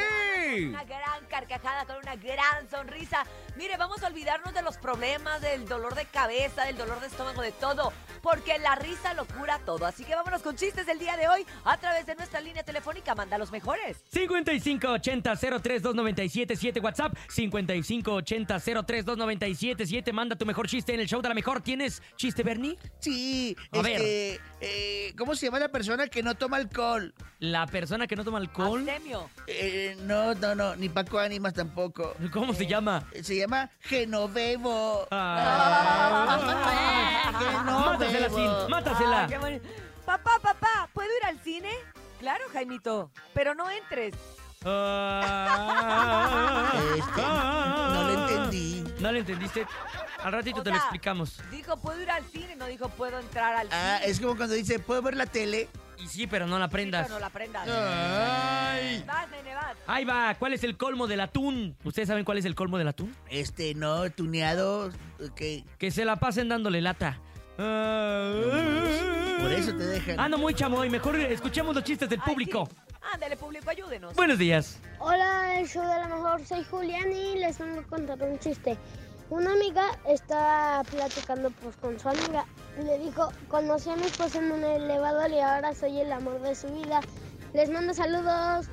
con 0.63 0.69
una 0.71 0.85
gran 0.85 1.27
carcajada, 1.29 1.85
con 1.85 1.97
una 1.97 2.17
gran 2.17 2.71
sonrisa. 2.71 3.27
Mire, 3.57 3.77
vamos 3.77 4.03
a 4.03 4.07
olvidarnos 4.07 4.55
de 4.55 4.63
los 4.63 4.79
problemas, 4.79 5.43
del 5.43 5.67
dolor 5.67 5.95
de 5.95 6.07
cabeza, 6.07 6.65
del 6.65 6.79
dolor 6.79 6.99
de 7.01 7.09
estómago, 7.09 7.43
de 7.43 7.53
todo. 7.53 7.93
Porque 8.23 8.59
la 8.59 8.75
risa 8.77 9.13
lo 9.15 9.27
cura 9.27 9.59
todo. 9.67 9.85
Así 9.85 10.03
que 10.05 10.15
vámonos 10.15 10.41
con 10.43 10.57
chistes 10.57 10.87
del 10.87 10.99
día 10.99 11.17
de 11.19 11.29
hoy 11.29 11.45
a 11.65 11.77
través 11.77 12.07
de 12.07 12.15
nuestra 12.15 12.41
línea 12.41 12.63
telefónica. 12.63 13.15
Manda 13.15 13.37
los 13.37 13.51
mejores. 13.53 14.03
5580-032977 14.15 16.83
WhatsApp 16.83 17.15
5580-032977 17.29 20.13
Manda 20.13 20.37
tu 20.37 20.47
mejor 20.47 20.69
chiste 20.69 20.95
en 20.95 21.01
el 21.01 21.09
show 21.09 21.21
de 21.21 21.29
la 21.29 21.35
mejor 21.35 21.61
¿Tienes 21.61 22.01
chiste, 22.17 22.43
Bernie? 22.43 22.79
Sí, 23.01 23.55
A 23.73 23.83
ver. 23.83 24.01
este, 24.01 24.41
eh, 24.61 25.13
¿cómo 25.19 25.35
se 25.35 25.47
llama 25.47 25.59
la 25.59 25.69
persona 25.71 26.07
que 26.09 26.23
no 26.23 26.35
toma 26.35 26.57
alcohol? 26.57 27.10
La 27.39 27.67
persona 27.67 28.07
que 28.07 28.17
no 28.17 28.25
toma 28.25 28.39
alcohol. 28.39 28.87
Eh, 29.47 29.97
no, 30.03 30.35
no, 30.35 30.55
no, 30.55 30.77
ni 30.77 30.89
Paco 30.89 31.19
Ánimas 31.19 31.55
tampoco. 31.55 32.15
¿Cómo 32.33 32.53
se 32.55 32.67
llama? 32.67 33.05
Eh, 33.13 33.23
Se 33.25 33.37
llama 33.37 33.71
Genovevo. 33.81 35.07
Ah. 35.11 36.39
Mátasela, 37.91 38.29
Sin, 38.31 38.51
mátasela 38.71 39.25
Ah. 39.25 39.29
Papá, 40.05 40.39
papá, 40.43 40.89
¿puedo 40.93 41.09
ir 41.21 41.25
al 41.27 41.39
cine? 41.41 41.71
Claro, 42.19 42.45
Jaimito, 42.53 43.11
pero 43.33 43.55
no 43.55 43.71
entres. 43.71 44.15
Ah. 44.65 46.71
Este, 46.97 47.23
no 47.23 48.03
lo 48.05 48.11
entendí. 48.21 48.85
¿No 49.01 49.13
le 49.13 49.21
entendiste? 49.21 49.67
Al 50.23 50.33
ratito 50.33 50.61
O 50.61 50.63
te 50.63 50.71
lo 50.71 50.77
explicamos. 50.77 51.41
Dijo, 51.51 51.77
¿puedo 51.79 52.01
ir 52.03 52.11
al 52.11 52.25
cine? 52.27 52.55
No 52.57 52.67
dijo, 52.67 52.89
¿puedo 52.91 53.19
entrar 53.19 53.55
al 53.57 53.69
Ah, 53.73 53.99
cine? 54.01 54.11
es 54.11 54.21
como 54.21 54.37
cuando 54.37 54.55
dice, 54.55 54.79
¿puedo 54.79 55.01
ver 55.03 55.17
la 55.17 55.25
tele? 55.27 55.69
Y 56.03 56.07
sí, 56.07 56.27
pero 56.27 56.47
no 56.47 56.59
la 56.59 56.67
Sí, 56.67 56.73
prendas. 56.73 57.03
pero 57.07 57.15
no 57.15 57.21
la 57.21 57.31
prendas. 57.31 57.69
Ay. 57.69 59.05
Vas, 59.07 59.31
nene, 59.31 59.55
vas. 59.55 59.77
Ahí 59.87 60.05
va, 60.05 60.35
¿cuál 60.39 60.53
es 60.55 60.65
el 60.65 60.77
colmo 60.77 61.07
del 61.07 61.21
atún? 61.21 61.77
¿Ustedes 61.85 62.09
saben 62.09 62.25
cuál 62.25 62.39
es 62.39 62.45
el 62.45 62.55
colmo 62.55 62.79
del 62.79 62.89
atún? 62.89 63.15
Este, 63.29 63.75
no, 63.75 64.09
tuneado, 64.11 64.87
ok. 65.23 65.41
Que 65.79 65.91
se 65.91 66.05
la 66.05 66.17
pasen 66.17 66.49
dándole 66.49 66.81
lata. 66.81 67.19
Por 67.57 69.53
eso 69.53 69.71
te 69.77 69.85
dejan. 69.87 70.19
Ando 70.21 70.39
muy 70.39 70.55
chamoy, 70.55 70.89
mejor 70.91 71.17
escuchemos 71.17 71.75
los 71.75 71.85
chistes 71.85 72.09
del 72.09 72.21
Ay, 72.25 72.31
público. 72.33 72.69
sí. 72.71 72.77
Ándale, 73.13 73.37
público, 73.37 73.69
ayúdenos. 73.71 74.15
Buenos 74.15 74.39
días. 74.39 74.79
Hola, 74.99 75.63
show 75.67 75.83
de 75.83 75.89
la 76.01 76.07
mejor, 76.09 76.45
soy 76.47 76.63
Julián 76.65 77.11
y 77.13 77.39
les 77.39 77.59
vengo 77.59 77.81
a 77.81 77.85
contar 77.85 78.23
un 78.23 78.39
chiste. 78.39 78.77
Una 79.31 79.53
amiga 79.53 79.97
estaba 80.09 80.83
platicando 80.83 81.51
pues 81.63 81.77
con 81.77 81.99
su 82.01 82.09
amiga 82.09 82.45
y 82.81 82.85
le 82.85 82.99
dijo, 82.99 83.33
conocí 83.47 83.89
a 83.89 83.95
mi 83.95 84.03
esposo 84.03 84.41
en 84.41 84.51
un 84.51 84.65
elevador 84.65 85.31
y 85.31 85.39
ahora 85.39 85.73
soy 85.73 86.01
el 86.01 86.13
amor 86.13 86.41
de 86.41 86.57
su 86.57 86.67
vida. 86.67 87.01
Les 87.55 87.71
mando 87.71 87.95
saludos. 87.95 88.69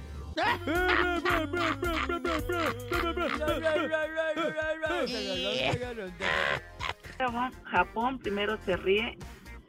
Japón 7.66 8.18
primero 8.18 8.58
se 8.66 8.78
ríe 8.78 9.16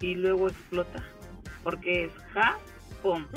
y 0.00 0.14
luego 0.14 0.48
explota. 0.48 1.04
Porque 1.62 2.04
es 2.06 2.12
Japón. 2.32 3.28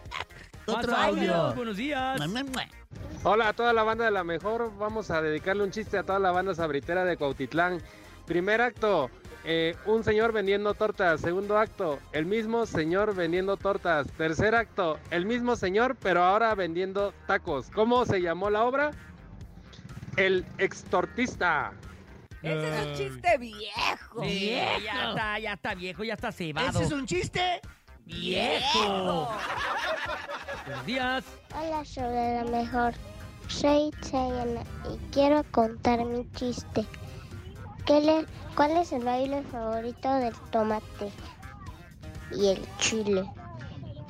Otro 0.66 0.96
audio. 0.96 1.54
Buenos 1.54 1.76
días. 1.76 2.20
Hola 3.22 3.48
a 3.48 3.52
toda 3.52 3.72
la 3.72 3.82
banda 3.82 4.04
de 4.04 4.10
la 4.10 4.24
mejor. 4.24 4.76
Vamos 4.78 5.10
a 5.10 5.22
dedicarle 5.22 5.62
un 5.62 5.70
chiste 5.70 5.98
a 5.98 6.02
toda 6.02 6.18
la 6.18 6.32
banda 6.32 6.54
sabritera 6.54 7.04
de 7.04 7.16
Cuautitlán. 7.16 7.80
Primer 8.26 8.60
acto, 8.60 9.10
eh, 9.44 9.76
un 9.86 10.02
señor 10.02 10.32
vendiendo 10.32 10.74
tortas. 10.74 11.20
Segundo 11.20 11.58
acto, 11.58 12.00
el 12.12 12.26
mismo 12.26 12.66
señor 12.66 13.14
vendiendo 13.14 13.56
tortas. 13.56 14.08
Tercer 14.12 14.54
acto, 14.54 14.98
el 15.10 15.26
mismo 15.26 15.54
señor, 15.54 15.96
pero 16.02 16.24
ahora 16.24 16.54
vendiendo 16.54 17.12
tacos. 17.26 17.70
¿Cómo 17.70 18.04
se 18.04 18.20
llamó 18.20 18.50
la 18.50 18.64
obra? 18.64 18.90
El 20.16 20.44
extortista. 20.58 21.72
Ese 22.42 22.68
es 22.68 22.86
un 22.86 22.94
chiste 22.94 23.38
viejo. 23.38 24.22
Sí, 24.22 24.50
ya 24.84 25.08
está, 25.08 25.38
ya 25.38 25.52
está 25.52 25.74
viejo, 25.74 26.04
ya 26.04 26.14
está 26.14 26.32
cebado. 26.32 26.68
¿Ese 26.68 26.84
es 26.84 26.92
un 26.92 27.06
chiste? 27.06 27.60
Viejo. 28.06 29.28
Buenos 30.66 30.86
días. 30.86 31.24
Hola, 31.54 31.84
show 31.84 32.08
de 32.08 32.34
la 32.36 32.44
mejor. 32.44 32.94
Soy 33.48 33.90
Chayana 34.02 34.62
y 34.92 34.96
quiero 35.12 35.44
contar 35.52 36.04
mi 36.04 36.28
chiste. 36.32 36.84
¿Qué 37.84 38.00
le- 38.00 38.26
¿Cuál 38.56 38.72
es 38.78 38.92
el 38.92 39.04
baile 39.04 39.42
favorito 39.44 40.12
del 40.14 40.34
tomate 40.50 41.12
y 42.32 42.48
el 42.48 42.66
chile? 42.78 43.30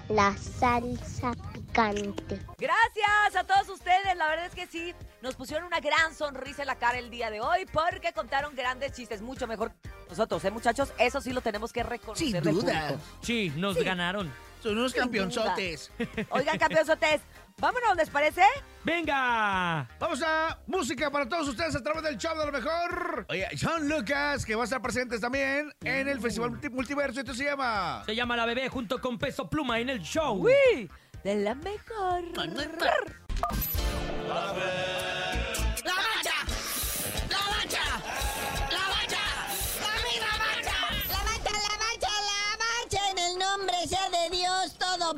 La 0.08 0.34
salsa 0.36 1.32
picante. 1.52 2.40
Gracias 2.58 3.36
a 3.36 3.44
todos 3.44 3.68
ustedes, 3.68 4.16
la 4.16 4.28
verdad 4.28 4.46
es 4.46 4.54
que 4.54 4.66
sí, 4.68 4.94
nos 5.20 5.34
pusieron 5.34 5.66
una 5.66 5.80
gran 5.80 6.14
sonrisa 6.14 6.62
en 6.62 6.68
la 6.68 6.76
cara 6.76 6.98
el 6.98 7.10
día 7.10 7.28
de 7.30 7.40
hoy 7.40 7.66
porque 7.72 8.12
contaron 8.12 8.54
grandes 8.54 8.92
chistes, 8.92 9.20
mucho 9.20 9.46
mejor 9.48 9.72
nosotros, 10.08 10.44
¿eh, 10.44 10.50
muchachos? 10.50 10.92
Eso 10.98 11.20
sí 11.20 11.32
lo 11.32 11.40
tenemos 11.40 11.72
que 11.72 11.82
reconocer. 11.82 12.26
Sin 12.28 12.40
duda. 12.42 12.88
público. 12.88 13.00
Sí, 13.22 13.52
nos 13.56 13.76
Sí. 13.76 13.84
ganaron. 13.84 14.32
Son 14.62 14.76
unos 14.78 14.92
Sin 14.92 15.02
campeonzotes. 15.02 15.90
Oigan, 16.30 16.58
campeonzotes, 16.58 17.20
vámonos, 17.58 17.94
¿les 17.96 18.08
parece? 18.10 18.42
¡Venga! 18.84 19.88
Vamos 20.00 20.22
a 20.26 20.58
música 20.66 21.10
para 21.10 21.28
todos 21.28 21.46
ustedes 21.48 21.76
a 21.76 21.82
través 21.82 22.02
del 22.02 22.16
show 22.16 22.36
de 22.36 22.46
lo 22.46 22.52
mejor. 22.52 23.26
Oye, 23.28 23.46
John 23.60 23.88
Lucas, 23.88 24.44
que 24.44 24.54
va 24.54 24.62
a 24.62 24.64
estar 24.64 24.80
presentes 24.82 25.20
también 25.20 25.72
en 25.84 26.08
el 26.08 26.20
Festival 26.20 26.50
Multi- 26.52 26.70
Multiverso. 26.70 27.20
Esto 27.20 27.34
se 27.34 27.44
llama. 27.44 28.02
Se 28.06 28.14
llama 28.16 28.36
La 28.36 28.46
Bebé 28.46 28.68
junto 28.68 29.00
con 29.00 29.18
Peso 29.18 29.48
Pluma 29.48 29.78
en 29.78 29.90
el 29.90 30.00
show. 30.00 30.34
Uy, 30.44 30.90
de 31.22 31.34
la 31.36 31.54
mejor. 31.54 32.25
La 32.36 32.44
mancha, 32.46 32.94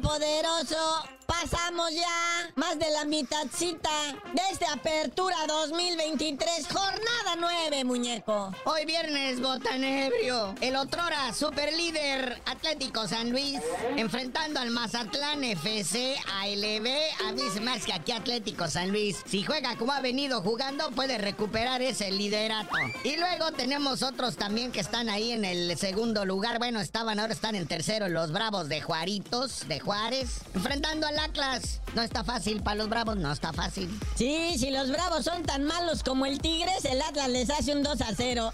poderoso. 0.09 1.05
Pasa 1.27 1.58
Pasamos 1.69 1.93
ya 1.93 2.51
más 2.55 2.79
de 2.79 2.91
la 2.93 3.05
mitadcita 3.05 3.91
de 4.33 4.41
esta 4.51 4.73
apertura 4.73 5.37
2023, 5.47 6.67
jornada 6.67 7.37
9, 7.39 7.85
muñeco. 7.85 8.55
Hoy 8.65 8.87
viernes, 8.87 9.43
botanebrio. 9.43 10.55
El 10.63 10.77
otrora 10.77 11.35
superlíder 11.35 12.41
Atlético 12.47 13.07
San 13.07 13.33
Luis 13.33 13.61
enfrentando 13.99 14.61
al 14.61 14.71
Mazatlán 14.71 15.45
FC 15.45 16.17
ALB. 16.41 16.89
A 17.29 17.33
mí 17.33 17.43
se 17.53 17.69
hace 17.69 17.85
que 17.85 17.93
aquí 17.93 18.13
Atlético 18.13 18.67
San 18.69 18.91
Luis, 18.91 19.19
si 19.27 19.43
juega 19.43 19.77
como 19.77 19.93
ha 19.93 20.01
venido 20.01 20.41
jugando, 20.41 20.91
puede 20.93 21.19
recuperar 21.19 21.83
ese 21.83 22.11
liderato. 22.11 22.79
Y 23.05 23.17
luego 23.17 23.53
tenemos 23.53 24.03
otros 24.03 24.37
también 24.37 24.73
que 24.73 24.81
están 24.81 25.11
ahí 25.11 25.33
en 25.33 25.45
el 25.45 25.77
segundo 25.77 26.25
lugar. 26.25 26.59
Bueno, 26.59 26.81
estaban, 26.81 27.21
ahora 27.21 27.35
están 27.35 27.57
en 27.57 27.67
tercero 27.67 28.09
los 28.09 28.33
Bravos 28.33 28.71
de 28.71 28.81
Juaritos, 28.81 29.69
de 29.69 29.81
Juárez, 29.81 30.41
enfrentando 30.55 31.07
al 31.07 31.19
Atlas. 31.19 31.58
No 31.95 32.03
está 32.03 32.25
fácil 32.25 32.63
para 32.63 32.77
los 32.77 32.89
Bravos, 32.89 33.17
no 33.17 33.33
está 33.33 33.53
fácil. 33.53 33.89
Sí, 34.15 34.57
si 34.59 34.71
los 34.71 34.91
bravos 34.91 35.25
son 35.25 35.43
tan 35.43 35.65
malos 35.65 36.03
como 36.03 36.27
el 36.27 36.41
Tigres, 36.41 36.85
el 36.85 37.01
Atlas 37.03 37.29
les 37.29 37.51
hace 37.51 37.75
un 37.75 37.83
2 37.83 38.01
a 38.01 38.15
0. 38.17 38.53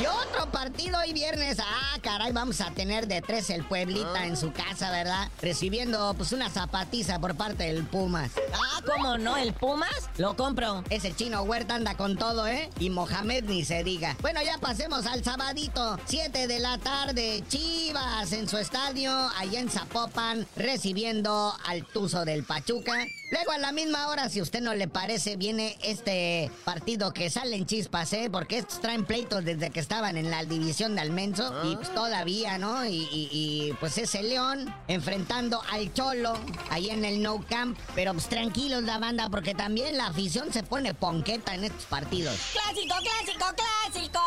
Y 0.00 0.06
otro 0.06 0.50
partido 0.52 0.98
hoy 0.98 1.12
viernes. 1.12 1.58
Ah, 1.60 1.98
caray, 2.00 2.32
vamos 2.32 2.60
a 2.60 2.70
tener 2.70 3.08
de 3.08 3.20
tres 3.20 3.50
el 3.50 3.64
Pueblita 3.64 4.26
en 4.26 4.36
su 4.36 4.52
casa, 4.52 4.90
¿verdad? 4.92 5.28
Recibiendo 5.42 6.14
pues 6.14 6.32
una 6.32 6.48
zapatiza 6.48 7.18
por 7.18 7.36
parte 7.36 7.64
del 7.64 7.84
Pumas. 7.84 8.30
Ah, 8.54 8.80
¿cómo 8.86 9.18
no? 9.18 9.36
¿El 9.36 9.52
Pumas? 9.52 10.08
Lo 10.16 10.36
compro. 10.36 10.84
Ese 10.88 11.14
chino 11.14 11.42
Huerta 11.42 11.74
anda 11.74 11.96
con 11.96 12.16
todo, 12.16 12.46
¿eh? 12.46 12.70
Y 12.78 12.90
Mohamed 12.90 13.44
ni 13.44 13.64
se 13.64 13.82
diga. 13.82 14.16
Bueno, 14.20 14.40
ya 14.42 14.58
pasemos 14.58 15.04
al 15.06 15.24
sabadito. 15.24 15.98
7 16.06 16.46
de 16.46 16.58
la 16.60 16.78
tarde, 16.78 17.42
Chivas 17.48 18.32
en 18.32 18.48
su 18.48 18.56
estadio, 18.56 19.10
allá 19.36 19.58
en 19.58 19.68
Zapopan, 19.68 20.46
recibiendo 20.54 21.17
al 21.26 21.84
Tuzo 21.92 22.24
del 22.24 22.44
Pachuca. 22.44 22.92
Luego 23.30 23.52
a 23.52 23.58
la 23.58 23.72
misma 23.72 24.08
hora, 24.08 24.28
si 24.30 24.40
usted 24.40 24.60
no 24.62 24.74
le 24.74 24.88
parece, 24.88 25.36
viene 25.36 25.76
este 25.82 26.50
partido 26.64 27.12
que 27.12 27.28
salen 27.28 27.66
chispas, 27.66 28.12
¿eh? 28.14 28.28
Porque 28.32 28.58
estos 28.58 28.80
traen 28.80 29.04
pleitos 29.04 29.44
desde 29.44 29.70
que 29.70 29.80
estaban 29.80 30.16
en 30.16 30.30
la 30.30 30.44
división 30.44 30.94
de 30.94 31.02
Almenso. 31.02 31.52
Y 31.64 31.76
pues 31.76 31.92
todavía, 31.92 32.56
¿no? 32.58 32.84
Y, 32.86 32.96
y- 33.12 33.28
y, 33.32 33.72
pues 33.80 33.98
ese 33.98 34.22
León 34.22 34.72
enfrentando 34.86 35.60
al 35.70 35.92
Cholo 35.92 36.38
ahí 36.70 36.88
en 36.90 37.04
el 37.04 37.22
No 37.22 37.44
Camp. 37.48 37.78
Pero 37.94 38.12
pues 38.14 38.28
tranquilos 38.28 38.84
la 38.84 38.98
banda, 38.98 39.28
porque 39.28 39.54
también 39.54 39.96
la 39.98 40.06
afición 40.06 40.52
se 40.52 40.62
pone 40.62 40.94
ponqueta 40.94 41.54
en 41.54 41.64
estos 41.64 41.84
partidos. 41.84 42.34
¡Clásico, 42.52 42.94
clásico, 43.02 43.46
clásico! 43.56 44.20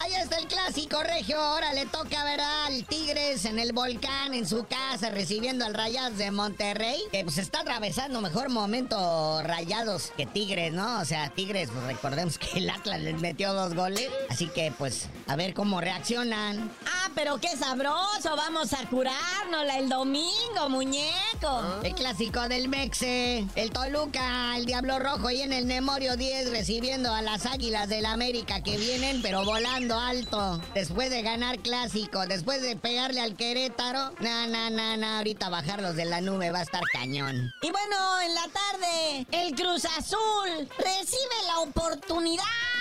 Ahí 0.00 0.12
está 0.14 0.36
el 0.36 0.46
clásico 0.48 1.02
regio. 1.02 1.40
Ahora 1.40 1.72
le 1.72 1.86
toca 1.86 2.22
ver 2.24 2.40
al 2.40 2.84
Tigres 2.84 3.44
en 3.46 3.58
el 3.58 3.72
volcán, 3.72 4.34
en 4.34 4.46
su 4.46 4.66
casa, 4.66 5.08
recibiendo 5.10 5.64
al 5.64 5.72
Rayados 5.74 6.18
de 6.18 6.30
Monterrey. 6.32 7.00
Que 7.10 7.24
pues 7.24 7.38
está 7.38 7.60
atravesando 7.60 8.20
mejor 8.20 8.48
momento 8.48 9.42
Rayados 9.42 10.12
que 10.16 10.26
Tigres, 10.26 10.72
¿no? 10.72 11.00
O 11.00 11.04
sea, 11.04 11.30
Tigres, 11.30 11.70
pues 11.72 11.84
recordemos 11.84 12.38
que 12.38 12.58
el 12.58 12.70
Atlas 12.70 13.00
les 13.00 13.20
metió 13.20 13.52
dos 13.52 13.74
goles. 13.74 14.08
Así 14.28 14.48
que 14.48 14.72
pues 14.76 15.08
a 15.26 15.36
ver 15.36 15.54
cómo 15.54 15.80
reaccionan. 15.80 16.70
Ah, 16.86 17.10
pero 17.14 17.38
qué 17.38 17.56
sabroso. 17.56 18.36
Vamos 18.36 18.72
a 18.72 18.86
curárnosla 18.88 19.78
el 19.78 19.88
domingo, 19.88 20.68
muñeco. 20.68 21.82
El 21.82 21.94
clásico 21.94 22.48
del 22.48 22.68
Mexe, 22.68 23.46
el 23.54 23.70
Toluca, 23.70 24.56
el 24.56 24.66
Diablo 24.66 24.98
Rojo 24.98 25.30
y 25.30 25.42
en 25.42 25.52
el 25.52 25.66
Nemorio 25.66 26.16
10 26.16 26.50
recibiendo 26.50 27.12
a 27.12 27.22
las 27.22 27.46
Águilas 27.46 27.88
del 27.88 28.06
América 28.06 28.62
que 28.62 28.76
vienen 28.76 29.20
pero 29.22 29.44
volando 29.44 29.98
alto. 29.98 30.60
Después 30.74 31.10
de 31.10 31.22
ganar 31.22 31.58
clásico, 31.58 32.26
después 32.26 32.62
de 32.62 32.76
pegarle 32.76 33.20
al 33.20 33.36
Querétaro, 33.36 34.12
na, 34.20 34.46
na, 34.46 34.70
na, 34.70 34.96
na, 34.96 35.18
ahorita 35.18 35.48
bajarlos 35.48 35.96
de 35.96 36.04
la 36.04 36.20
nube 36.24 36.50
va 36.50 36.60
a 36.60 36.62
estar 36.62 36.82
cañón. 36.92 37.52
Y 37.62 37.70
bueno, 37.70 38.20
en 38.20 38.34
la 38.34 38.48
tarde, 38.48 39.26
el 39.32 39.54
Cruz 39.54 39.84
Azul 39.84 40.68
recibe 40.78 41.36
la 41.46 41.58
oportunidad 41.60 42.71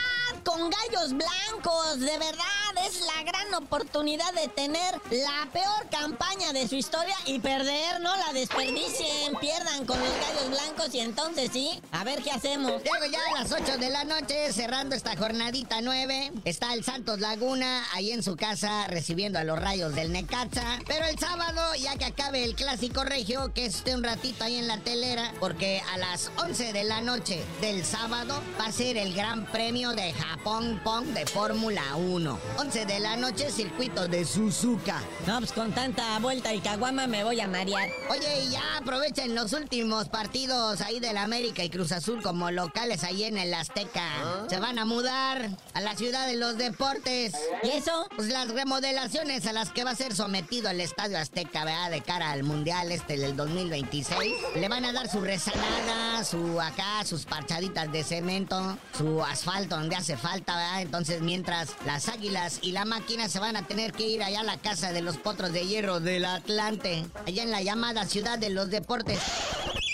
con 0.43 0.69
gallos 0.69 1.13
blancos. 1.13 1.99
De 1.99 2.17
verdad, 2.17 2.85
es 2.85 3.01
la 3.01 3.23
gran 3.23 3.53
oportunidad 3.53 4.33
de 4.33 4.47
tener 4.47 4.93
la 5.11 5.49
peor 5.51 5.89
campaña 5.89 6.53
de 6.53 6.67
su 6.67 6.75
historia 6.75 7.15
y 7.25 7.39
perder, 7.39 8.01
no 8.01 8.15
la 8.15 8.33
desperdicien, 8.33 9.35
pierdan 9.39 9.85
con 9.85 9.99
los 9.99 10.09
gallos 10.09 10.49
blancos 10.49 10.93
y 10.93 10.99
entonces 10.99 11.49
sí, 11.51 11.81
a 11.91 12.03
ver 12.03 12.23
qué 12.23 12.31
hacemos. 12.31 12.81
Luego 12.83 13.05
ya 13.11 13.19
a 13.29 13.41
las 13.41 13.51
8 13.51 13.77
de 13.77 13.89
la 13.89 14.03
noche, 14.03 14.51
cerrando 14.53 14.95
esta 14.95 15.15
jornadita 15.15 15.81
9, 15.81 16.31
está 16.45 16.73
el 16.73 16.83
Santos 16.83 17.19
Laguna 17.19 17.85
ahí 17.93 18.11
en 18.11 18.23
su 18.23 18.35
casa 18.35 18.87
recibiendo 18.87 19.39
a 19.39 19.43
los 19.43 19.59
rayos 19.59 19.93
del 19.95 20.11
Necaxa. 20.11 20.79
Pero 20.87 21.05
el 21.05 21.19
sábado, 21.19 21.75
ya 21.75 21.95
que 21.97 22.05
acabe 22.05 22.43
el 22.43 22.55
clásico 22.55 23.03
regio, 23.03 23.53
que 23.53 23.65
esté 23.65 23.95
un 23.95 24.03
ratito 24.03 24.43
ahí 24.43 24.55
en 24.55 24.67
la 24.67 24.77
telera, 24.79 25.33
porque 25.39 25.81
a 25.93 25.97
las 25.97 26.31
11 26.37 26.73
de 26.73 26.83
la 26.83 27.01
noche 27.01 27.43
del 27.61 27.85
sábado 27.85 28.41
va 28.59 28.65
a 28.65 28.71
ser 28.71 28.97
el 28.97 29.13
Gran 29.13 29.45
Premio 29.45 29.91
de 29.91 30.13
Japón 30.13 30.30
Pong 30.37 31.05
de 31.13 31.25
Fórmula 31.25 31.95
1. 31.95 32.39
11 32.57 32.85
de 32.85 32.99
la 32.99 33.15
noche, 33.15 33.51
circuito 33.51 34.07
de 34.07 34.25
Suzuka. 34.25 35.01
No, 35.27 35.39
pues 35.39 35.51
con 35.51 35.71
tanta 35.71 36.17
vuelta 36.19 36.53
y 36.53 36.59
caguama 36.59 37.07
me 37.07 37.23
voy 37.23 37.39
a 37.39 37.47
marear. 37.47 37.89
Oye, 38.09 38.45
y 38.45 38.51
ya 38.51 38.77
aprovechen 38.77 39.35
los 39.35 39.53
últimos 39.53 40.09
partidos 40.09 40.81
ahí 40.81 40.99
del 40.99 41.17
América 41.17 41.63
y 41.63 41.69
Cruz 41.69 41.91
Azul 41.91 42.21
como 42.21 42.51
locales 42.51 43.03
ahí 43.03 43.23
en 43.23 43.37
el 43.37 43.53
Azteca. 43.53 44.47
Se 44.49 44.59
van 44.59 44.79
a 44.79 44.85
mudar 44.85 45.49
a 45.73 45.81
la 45.81 45.95
ciudad 45.95 46.27
de 46.27 46.35
los 46.35 46.57
deportes. 46.57 47.33
¿Y 47.63 47.69
eso? 47.69 48.07
Pues 48.15 48.29
las 48.29 48.49
remodelaciones 48.49 49.45
a 49.45 49.53
las 49.53 49.69
que 49.71 49.83
va 49.83 49.91
a 49.91 49.95
ser 49.95 50.15
sometido 50.15 50.69
el 50.69 50.81
Estadio 50.81 51.17
Azteca, 51.17 51.65
¿verdad? 51.65 51.91
De 51.91 52.01
cara 52.01 52.31
al 52.31 52.43
Mundial 52.43 52.91
este 52.91 53.17
del 53.17 53.35
2026. 53.35 54.33
Le 54.55 54.67
van 54.69 54.85
a 54.85 54.93
dar 54.93 55.09
su 55.09 55.21
rezanada, 55.21 56.23
su 56.23 56.59
acá, 56.59 57.05
sus 57.05 57.25
parchaditas 57.25 57.91
de 57.91 58.03
cemento, 58.03 58.77
su 58.97 59.23
asfalto 59.23 59.77
donde 59.77 59.95
hace 59.95 60.17
falta, 60.21 60.55
¿verdad? 60.55 60.81
Entonces, 60.81 61.21
mientras 61.21 61.75
las 61.85 62.07
águilas 62.07 62.59
y 62.61 62.71
la 62.71 62.85
máquina 62.85 63.27
se 63.27 63.39
van 63.39 63.55
a 63.55 63.67
tener 63.67 63.91
que 63.91 64.07
ir 64.07 64.23
allá 64.23 64.41
a 64.41 64.43
la 64.43 64.57
casa 64.57 64.91
de 64.91 65.01
los 65.01 65.17
potros 65.17 65.51
de 65.51 65.67
hierro 65.67 65.99
del 65.99 66.25
Atlante, 66.25 67.05
allá 67.27 67.43
en 67.43 67.51
la 67.51 67.61
llamada 67.61 68.05
ciudad 68.05 68.39
de 68.39 68.49
los 68.49 68.69
deportes. 68.69 69.19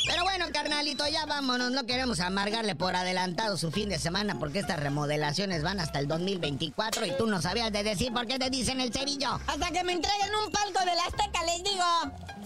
Pero 0.08 0.24
bueno, 0.24 0.46
carnalito, 0.54 1.06
ya 1.08 1.26
vámonos. 1.26 1.72
No 1.72 1.86
queremos 1.86 2.20
amargarle 2.22 2.76
por 2.76 2.96
adelantado 2.96 3.58
su 3.58 3.72
fin 3.72 3.90
de 3.90 4.00
semana 4.00 4.40
porque 4.40 4.60
estas 4.60 4.80
remodelaciones 4.80 5.64
van 5.64 5.80
hasta 5.80 6.00
el 6.00 6.08
2024 6.08 7.06
y 7.06 7.12
tú 7.18 7.28
no 7.28 7.42
sabías 7.42 7.72
de 7.72 7.84
decir 7.84 8.14
por 8.14 8.26
qué 8.26 8.40
te 8.40 8.50
dicen 8.50 8.80
el 8.80 8.94
cerillo. 8.94 9.40
Hasta 9.48 9.72
que 9.72 9.84
me 9.84 9.94
entreguen 9.94 10.30
un 10.46 10.52
palco 10.52 10.80
de 10.80 10.96
la 10.96 11.04
Azteca, 11.04 11.44
les 11.44 11.64
digo. 11.64 12.37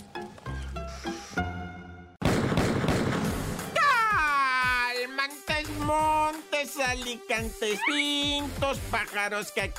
montes, 5.92 6.78
alicantes, 6.78 7.80
pintos, 7.86 8.78
pájaros. 8.90 9.52
Que... 9.52 9.74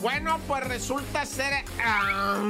Bueno, 0.00 0.40
pues 0.46 0.64
resulta 0.66 1.24
ser... 1.24 1.64
Ah, 1.82 2.40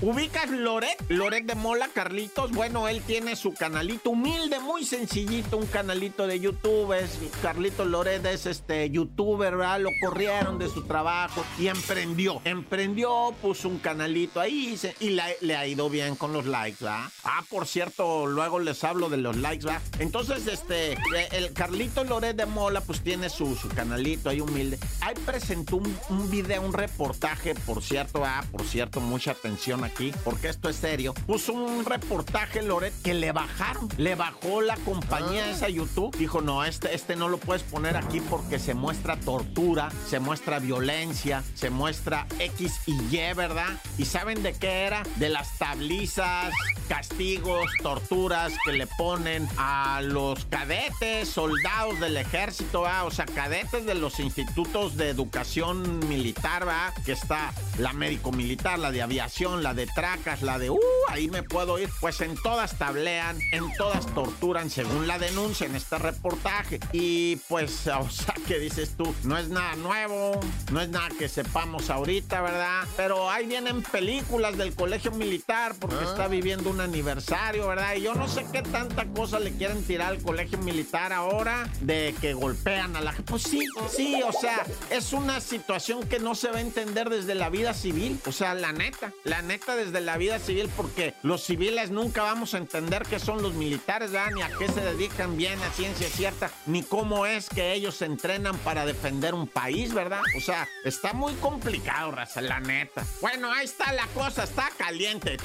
¿Ubicas 0.00 0.48
Loret? 0.50 0.96
Loret 1.08 1.44
de 1.44 1.56
Mola, 1.56 1.88
Carlitos. 1.92 2.52
Bueno, 2.52 2.86
él 2.86 3.02
tiene 3.04 3.34
su 3.34 3.52
canalito 3.52 4.10
humilde, 4.10 4.60
muy 4.60 4.84
sencillito, 4.84 5.56
un 5.56 5.66
canalito 5.66 6.28
de 6.28 6.38
YouTube. 6.38 6.92
Es 6.92 7.18
Carlitos 7.42 7.84
Loret 7.84 8.24
es 8.26 8.46
este 8.46 8.88
youtuber, 8.90 9.56
¿verdad? 9.56 9.80
Lo 9.80 9.90
corrieron 10.00 10.56
de 10.56 10.68
su 10.68 10.84
trabajo 10.84 11.44
y 11.58 11.66
emprendió. 11.66 12.40
Emprendió, 12.44 13.34
puso 13.42 13.68
un 13.68 13.80
canalito 13.80 14.40
ahí 14.40 14.78
y 15.00 15.18
le 15.40 15.56
ha 15.56 15.66
ido 15.66 15.90
bien 15.90 16.14
con 16.14 16.32
los 16.32 16.46
likes, 16.46 16.84
¿verdad? 16.84 17.08
Ah, 17.24 17.42
por 17.50 17.66
cierto, 17.66 18.26
luego 18.26 18.60
les 18.60 18.84
hablo 18.84 19.08
de 19.08 19.16
los 19.16 19.36
likes, 19.36 19.64
¿verdad? 19.66 19.82
Entonces, 19.98 20.46
este, 20.46 20.92
eh, 20.92 21.28
el 21.32 21.52
Carlito 21.52 22.04
Loret 22.04 22.36
de 22.36 22.46
Mola, 22.46 22.82
pues 22.82 23.00
tiene 23.00 23.28
su, 23.30 23.56
su 23.56 23.68
canalito 23.68 24.30
ahí 24.30 24.40
humilde. 24.40 24.78
Ahí 25.00 25.14
presentó 25.26 25.74
un, 25.74 25.98
un 26.08 26.30
video, 26.30 26.62
un 26.62 26.72
reportaje, 26.72 27.56
por 27.56 27.82
cierto, 27.82 28.24
ah, 28.24 28.44
por 28.52 28.64
cierto, 28.64 29.00
mucha 29.00 29.32
atención 29.32 29.87
aquí, 29.88 30.12
porque 30.24 30.48
esto 30.48 30.68
es 30.68 30.76
serio. 30.76 31.14
Puso 31.26 31.52
un 31.52 31.84
reportaje, 31.84 32.62
Loret, 32.62 32.92
que 33.02 33.14
le 33.14 33.32
bajaron. 33.32 33.88
Le 33.96 34.14
bajó 34.14 34.60
la 34.60 34.76
compañía 34.76 35.50
esa 35.50 35.68
YouTube. 35.68 36.16
Dijo, 36.16 36.40
no, 36.40 36.64
este, 36.64 36.94
este 36.94 37.16
no 37.16 37.28
lo 37.28 37.38
puedes 37.38 37.62
poner 37.62 37.96
aquí 37.96 38.20
porque 38.20 38.58
se 38.58 38.74
muestra 38.74 39.18
tortura, 39.18 39.90
se 40.08 40.20
muestra 40.20 40.58
violencia, 40.58 41.42
se 41.54 41.70
muestra 41.70 42.26
X 42.38 42.80
y 42.86 42.92
Y, 42.92 43.34
¿verdad? 43.34 43.78
¿Y 43.96 44.04
saben 44.04 44.42
de 44.42 44.52
qué 44.54 44.84
era? 44.84 45.02
De 45.16 45.28
las 45.28 45.58
tablizas, 45.58 46.52
castigos, 46.88 47.70
torturas 47.82 48.52
que 48.64 48.72
le 48.72 48.86
ponen 48.86 49.48
a 49.56 50.00
los 50.02 50.44
cadetes, 50.46 51.28
soldados 51.28 52.00
del 52.00 52.16
ejército, 52.16 52.82
¿va? 52.82 53.04
o 53.04 53.10
sea, 53.10 53.26
cadetes 53.26 53.84
de 53.84 53.94
los 53.94 54.20
institutos 54.20 54.96
de 54.96 55.10
educación 55.10 56.08
militar, 56.08 56.66
¿va? 56.66 56.92
que 57.04 57.12
está 57.12 57.52
la 57.78 57.92
médico 57.92 58.32
militar, 58.32 58.78
la 58.78 58.90
de 58.90 59.02
aviación, 59.02 59.62
la 59.62 59.74
de 59.74 59.77
tracas, 59.86 60.42
la 60.42 60.58
de, 60.58 60.70
uh, 60.70 60.78
ahí 61.08 61.28
me 61.28 61.42
puedo 61.42 61.78
ir. 61.78 61.88
Pues 62.00 62.20
en 62.20 62.36
todas 62.42 62.76
tablean, 62.78 63.38
en 63.52 63.72
todas 63.76 64.06
torturan, 64.14 64.70
según 64.70 65.06
la 65.06 65.18
denuncia 65.18 65.66
en 65.66 65.76
este 65.76 65.98
reportaje. 65.98 66.80
Y 66.92 67.36
pues, 67.48 67.86
o 67.86 68.10
sea, 68.10 68.34
¿qué 68.46 68.58
dices 68.58 68.96
tú? 68.96 69.14
No 69.24 69.38
es 69.38 69.48
nada 69.48 69.76
nuevo, 69.76 70.40
no 70.72 70.80
es 70.80 70.88
nada 70.88 71.08
que 71.18 71.28
sepamos 71.28 71.90
ahorita, 71.90 72.40
¿verdad? 72.40 72.84
Pero 72.96 73.30
ahí 73.30 73.46
vienen 73.46 73.82
películas 73.82 74.56
del 74.56 74.74
colegio 74.74 75.10
militar 75.12 75.74
porque 75.78 76.04
está 76.04 76.28
viviendo 76.28 76.70
un 76.70 76.80
aniversario, 76.80 77.68
¿verdad? 77.68 77.94
Y 77.96 78.02
yo 78.02 78.14
no 78.14 78.28
sé 78.28 78.46
qué 78.52 78.62
tanta 78.62 79.06
cosa 79.06 79.38
le 79.38 79.52
quieren 79.52 79.82
tirar 79.84 80.12
al 80.12 80.22
colegio 80.22 80.58
militar 80.58 81.12
ahora 81.12 81.68
de 81.80 82.14
que 82.20 82.34
golpean 82.34 82.96
a 82.96 83.00
la 83.00 83.12
gente. 83.12 83.30
Pues 83.30 83.42
sí, 83.42 83.66
sí, 83.90 84.20
o 84.22 84.32
sea, 84.32 84.64
es 84.90 85.12
una 85.12 85.40
situación 85.40 86.06
que 86.06 86.18
no 86.18 86.34
se 86.34 86.50
va 86.50 86.58
a 86.58 86.60
entender 86.60 87.08
desde 87.10 87.34
la 87.34 87.48
vida 87.50 87.74
civil. 87.74 88.20
O 88.26 88.32
sea, 88.32 88.54
la 88.54 88.72
neta, 88.72 89.12
la 89.24 89.42
neta 89.42 89.67
desde 89.76 90.00
la 90.00 90.16
vida 90.16 90.38
civil, 90.38 90.70
porque 90.76 91.14
los 91.22 91.42
civiles 91.42 91.90
nunca 91.90 92.22
vamos 92.22 92.54
a 92.54 92.58
entender 92.58 93.02
qué 93.08 93.18
son 93.18 93.42
los 93.42 93.54
militares, 93.54 94.12
¿verdad? 94.12 94.32
Ni 94.34 94.42
a 94.42 94.50
qué 94.58 94.68
se 94.68 94.80
dedican 94.80 95.36
bien 95.36 95.60
a 95.62 95.70
ciencia 95.70 96.08
cierta, 96.08 96.50
ni 96.66 96.82
cómo 96.82 97.26
es 97.26 97.48
que 97.48 97.72
ellos 97.72 97.96
se 97.96 98.06
entrenan 98.06 98.56
para 98.58 98.86
defender 98.86 99.34
un 99.34 99.46
país, 99.46 99.92
¿verdad? 99.92 100.22
O 100.36 100.40
sea, 100.40 100.68
está 100.84 101.12
muy 101.12 101.34
complicado, 101.34 102.10
raza, 102.10 102.40
la 102.40 102.60
neta. 102.60 103.04
Bueno, 103.20 103.52
ahí 103.52 103.64
está 103.64 103.92
la 103.92 104.06
cosa, 104.08 104.44
está 104.44 104.70
caliente. 104.76 105.36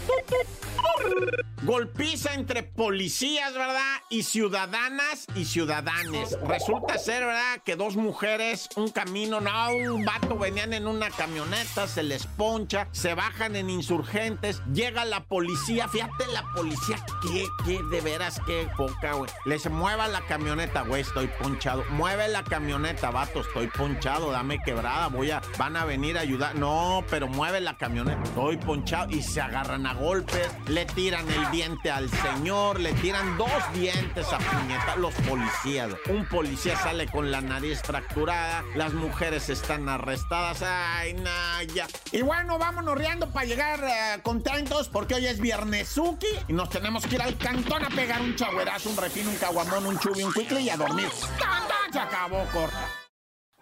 Golpiza 1.63 2.34
entre 2.34 2.63
policías, 2.63 3.53
¿verdad? 3.53 4.01
Y 4.10 4.24
ciudadanas 4.24 5.25
y 5.34 5.46
ciudadanes. 5.46 6.38
Resulta 6.46 6.98
ser, 6.98 7.25
¿verdad? 7.25 7.62
Que 7.63 7.75
dos 7.75 7.96
mujeres, 7.96 8.68
un 8.75 8.89
camino, 8.89 9.39
no, 9.39 9.74
un 9.74 10.03
vato 10.03 10.38
venían 10.38 10.74
en 10.74 10.88
una 10.88 11.10
camioneta, 11.10 11.88
se 11.88 12.03
les 12.03 12.25
poncha, 12.25 12.89
se 12.92 13.13
bajan 13.13 13.56
en 13.56 13.70
insurgentes, 14.13 14.62
llega 14.74 15.05
la 15.05 15.24
policía, 15.24 15.88
fíjate 15.88 16.27
la 16.32 16.43
policía, 16.53 16.98
qué, 17.22 17.48
qué, 17.65 17.82
de 17.84 18.01
veras, 18.01 18.39
qué 18.46 18.67
poca, 18.77 19.13
güey. 19.13 19.29
Les 19.46 19.70
mueva 19.70 20.08
la 20.08 20.22
camioneta, 20.22 20.82
güey, 20.82 21.01
estoy 21.01 21.27
ponchado. 21.27 21.84
Mueve 21.91 22.27
la 22.27 22.43
camioneta, 22.43 23.10
vato, 23.12 23.41
estoy 23.41 23.67
ponchado, 23.67 24.32
dame 24.32 24.60
quebrada, 24.63 25.08
voy 25.08 25.32
a, 25.32 25.41
van 25.58 25.75
a 25.77 25.86
venir 25.86 26.17
a 26.17 26.22
ayudar. 26.22 26.55
No, 26.55 27.03
pero 27.10 27.27
mueve 27.27 27.60
la 27.60 27.77
camioneta, 27.77 28.22
estoy 28.24 28.58
ponchado 28.58 29.10
y 29.10 29.22
se 29.22 29.41
agarran 29.41 29.86
a 29.88 29.93
golpes, 29.93 30.50
le 30.67 30.86
tiran 30.86 31.27
el 31.29 31.51
diente 31.51 31.89
al 31.91 32.10
señor, 32.10 32.79
le 32.79 32.93
tiran 32.93 33.38
dos 33.38 33.50
dientes 33.74 34.27
a 34.32 34.38
puñeta 34.38 34.96
los 34.98 35.13
policías. 35.15 35.89
Un 36.10 36.27
policía 36.27 36.77
sale 36.77 37.08
con 37.08 37.32
la 37.32 37.41
nariz 37.41 37.82
fracturada, 37.82 38.63
las 38.75 38.93
mujeres 38.93 39.50
están 39.50 39.89
arrestadas. 39.89 40.62
Ay, 40.62 41.13
Naya. 41.13 41.88
Y 42.12 42.22
bueno, 42.22 42.60
vámonos 42.60 42.98
riendo 42.98 43.32
para 43.32 43.46
llegar 43.46 43.84
eh, 43.94 44.22
contentos 44.24 44.90
porque 44.90 45.16
hoy 45.16 45.28
es 45.28 45.40
viernesuki 45.40 46.28
y 46.48 46.54
nos 46.54 46.70
tenemos 46.70 47.06
que 47.06 47.16
ir 47.16 47.22
al 47.22 47.38
cantón 47.38 47.86
a 47.86 47.90
pegar 47.90 48.22
un 48.22 48.36
chagüerazo, 48.36 48.90
un 48.90 48.98
refino, 48.98 49.30
un 49.30 49.38
caguamón, 49.38 49.86
un 49.86 50.00
chubi, 50.00 50.24
un 50.24 50.34
cuicle 50.34 50.62
y 50.62 50.70
a 50.70 50.78
dormir. 50.78 51.08
¡Tan, 51.40 51.68
tan! 51.68 51.94
Se 51.94 52.00
acabó, 52.00 52.46
corta. 52.52 52.90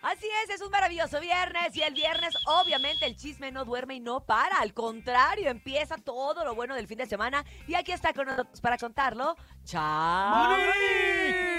Así 0.01 0.27
es, 0.43 0.55
es 0.55 0.61
un 0.61 0.71
maravilloso 0.71 1.19
viernes 1.19 1.75
y 1.75 1.83
el 1.83 1.93
viernes 1.93 2.33
obviamente 2.47 3.05
el 3.05 3.15
chisme 3.15 3.51
no 3.51 3.65
duerme 3.65 3.95
y 3.95 3.99
no 3.99 4.25
para, 4.25 4.57
al 4.57 4.73
contrario, 4.73 5.51
empieza 5.51 5.95
todo 5.97 6.43
lo 6.43 6.55
bueno 6.55 6.73
del 6.73 6.87
fin 6.87 6.97
de 6.97 7.05
semana 7.05 7.45
y 7.67 7.75
aquí 7.75 7.91
está 7.91 8.11
con 8.11 8.25
nosotros 8.25 8.59
para 8.61 8.79
contarlo. 8.79 9.35
¡Chao! 9.63 10.57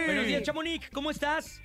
Buenos 0.06 0.26
días, 0.26 0.42
Chamonix, 0.42 0.90
¿cómo 0.90 1.12
estás? 1.12 1.60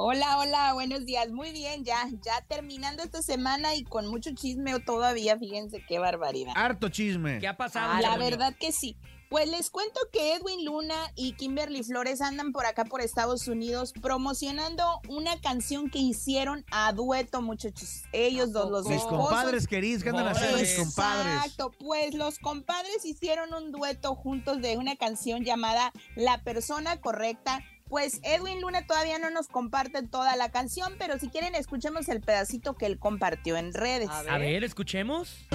Hola, 0.00 0.38
hola, 0.38 0.74
buenos 0.74 1.06
días. 1.06 1.28
Muy 1.30 1.50
bien, 1.50 1.84
ya, 1.84 2.08
ya 2.22 2.40
terminando 2.46 3.02
esta 3.02 3.20
semana 3.20 3.74
y 3.74 3.82
con 3.82 4.06
mucho 4.06 4.30
chisme 4.32 4.78
todavía, 4.78 5.36
fíjense 5.36 5.82
qué 5.88 5.98
barbaridad. 5.98 6.52
Harto 6.54 6.88
chisme. 6.88 7.40
¿Qué 7.40 7.48
ha 7.48 7.56
pasado? 7.56 7.94
La 7.94 8.02
Chamonix? 8.02 8.30
verdad 8.30 8.54
que 8.60 8.70
sí. 8.70 8.96
Pues 9.28 9.48
les 9.50 9.70
cuento 9.70 9.98
que 10.12 10.36
Edwin 10.36 10.64
Luna 10.64 10.94
y 11.16 11.32
Kimberly 11.32 11.82
Flores 11.82 12.20
andan 12.20 12.52
por 12.52 12.64
acá 12.64 12.84
por 12.84 13.00
Estados 13.00 13.48
Unidos 13.48 13.92
promocionando 14.00 14.84
una 15.08 15.38
canción 15.40 15.90
que 15.90 15.98
hicieron 15.98 16.64
a 16.70 16.92
dueto, 16.92 17.42
muchachos. 17.42 18.04
Ellos 18.12 18.52
dos, 18.52 18.70
los 18.70 18.86
Mis 18.86 18.98
esposos. 18.98 19.18
compadres 19.18 19.66
queridos, 19.66 20.04
¿qué 20.04 20.10
andan 20.10 20.28
haciendo 20.28 20.58
mis 20.58 20.74
compadres? 20.78 21.34
Exacto, 21.34 21.72
pues 21.76 22.14
los 22.14 22.38
compadres 22.38 23.04
hicieron 23.04 23.52
un 23.52 23.72
dueto 23.72 24.14
juntos 24.14 24.62
de 24.62 24.76
una 24.78 24.94
canción 24.94 25.44
llamada 25.44 25.92
La 26.14 26.40
persona 26.44 27.00
correcta. 27.00 27.64
Pues 27.88 28.20
Edwin 28.22 28.60
Luna 28.60 28.86
todavía 28.86 29.18
no 29.18 29.30
nos 29.30 29.48
comparte 29.48 30.02
toda 30.02 30.36
la 30.36 30.50
canción, 30.50 30.94
pero 30.98 31.18
si 31.18 31.28
quieren 31.28 31.54
escuchemos 31.54 32.08
el 32.08 32.20
pedacito 32.20 32.76
que 32.76 32.86
él 32.86 32.98
compartió 32.98 33.56
en 33.56 33.72
redes. 33.72 34.10
A 34.10 34.38
ver, 34.38 34.64
escuchemos. 34.64 35.46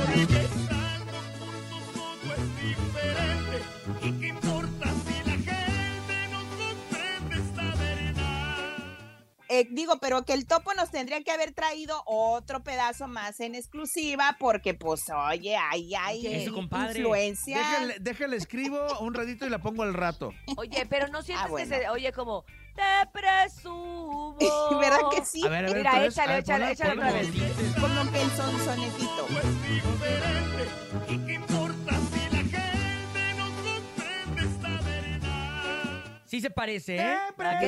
Eh, 9.55 9.67
digo, 9.69 9.99
pero 9.99 10.25
que 10.25 10.33
el 10.33 10.47
topo 10.47 10.73
nos 10.73 10.89
tendría 10.89 11.23
que 11.23 11.29
haber 11.29 11.51
traído 11.53 12.01
otro 12.07 12.63
pedazo 12.63 13.07
más 13.07 13.39
en 13.39 13.53
exclusiva, 13.53 14.35
porque 14.39 14.73
pues, 14.73 15.03
oye, 15.29 15.55
ahí 15.55 15.93
hay 15.93 16.47
compadre. 16.49 16.97
influencia. 16.99 17.57
Déjale, 17.59 17.97
déjale, 17.99 18.35
escribo 18.37 18.79
un 18.99 19.13
ratito 19.13 19.45
y 19.45 19.51
la 19.51 19.59
pongo 19.59 19.83
al 19.83 19.93
rato. 19.93 20.31
Oye, 20.57 20.87
pero 20.89 21.07
no 21.09 21.21
sientes 21.21 21.45
Ah, 21.45 21.49
bueno. 21.49 21.69
que 21.69 21.81
se 21.81 21.89
oye 21.89 22.11
como 22.13 22.45
te 22.75 22.81
presumo. 23.11 24.35
¿Verdad 24.79 25.01
que 25.15 25.23
sí? 25.23 25.45
A 25.45 25.49
ver, 25.49 25.65
a 25.65 25.67
ver, 25.67 25.77
Mira, 25.77 26.03
échale, 26.03 26.31
A 26.31 26.35
ver, 26.35 26.43
échale, 26.43 26.71
échale 26.71 26.93
otra 26.93 27.11
vez. 27.11 27.27
Como 27.79 28.11
que 28.11 28.21
el 28.23 28.31
sonsonetito. 28.31 29.27
Sí 36.33 36.41
se 36.41 36.49
parece, 36.49 36.95
¿eh? 36.95 37.15
¿Verdad? 37.37 37.59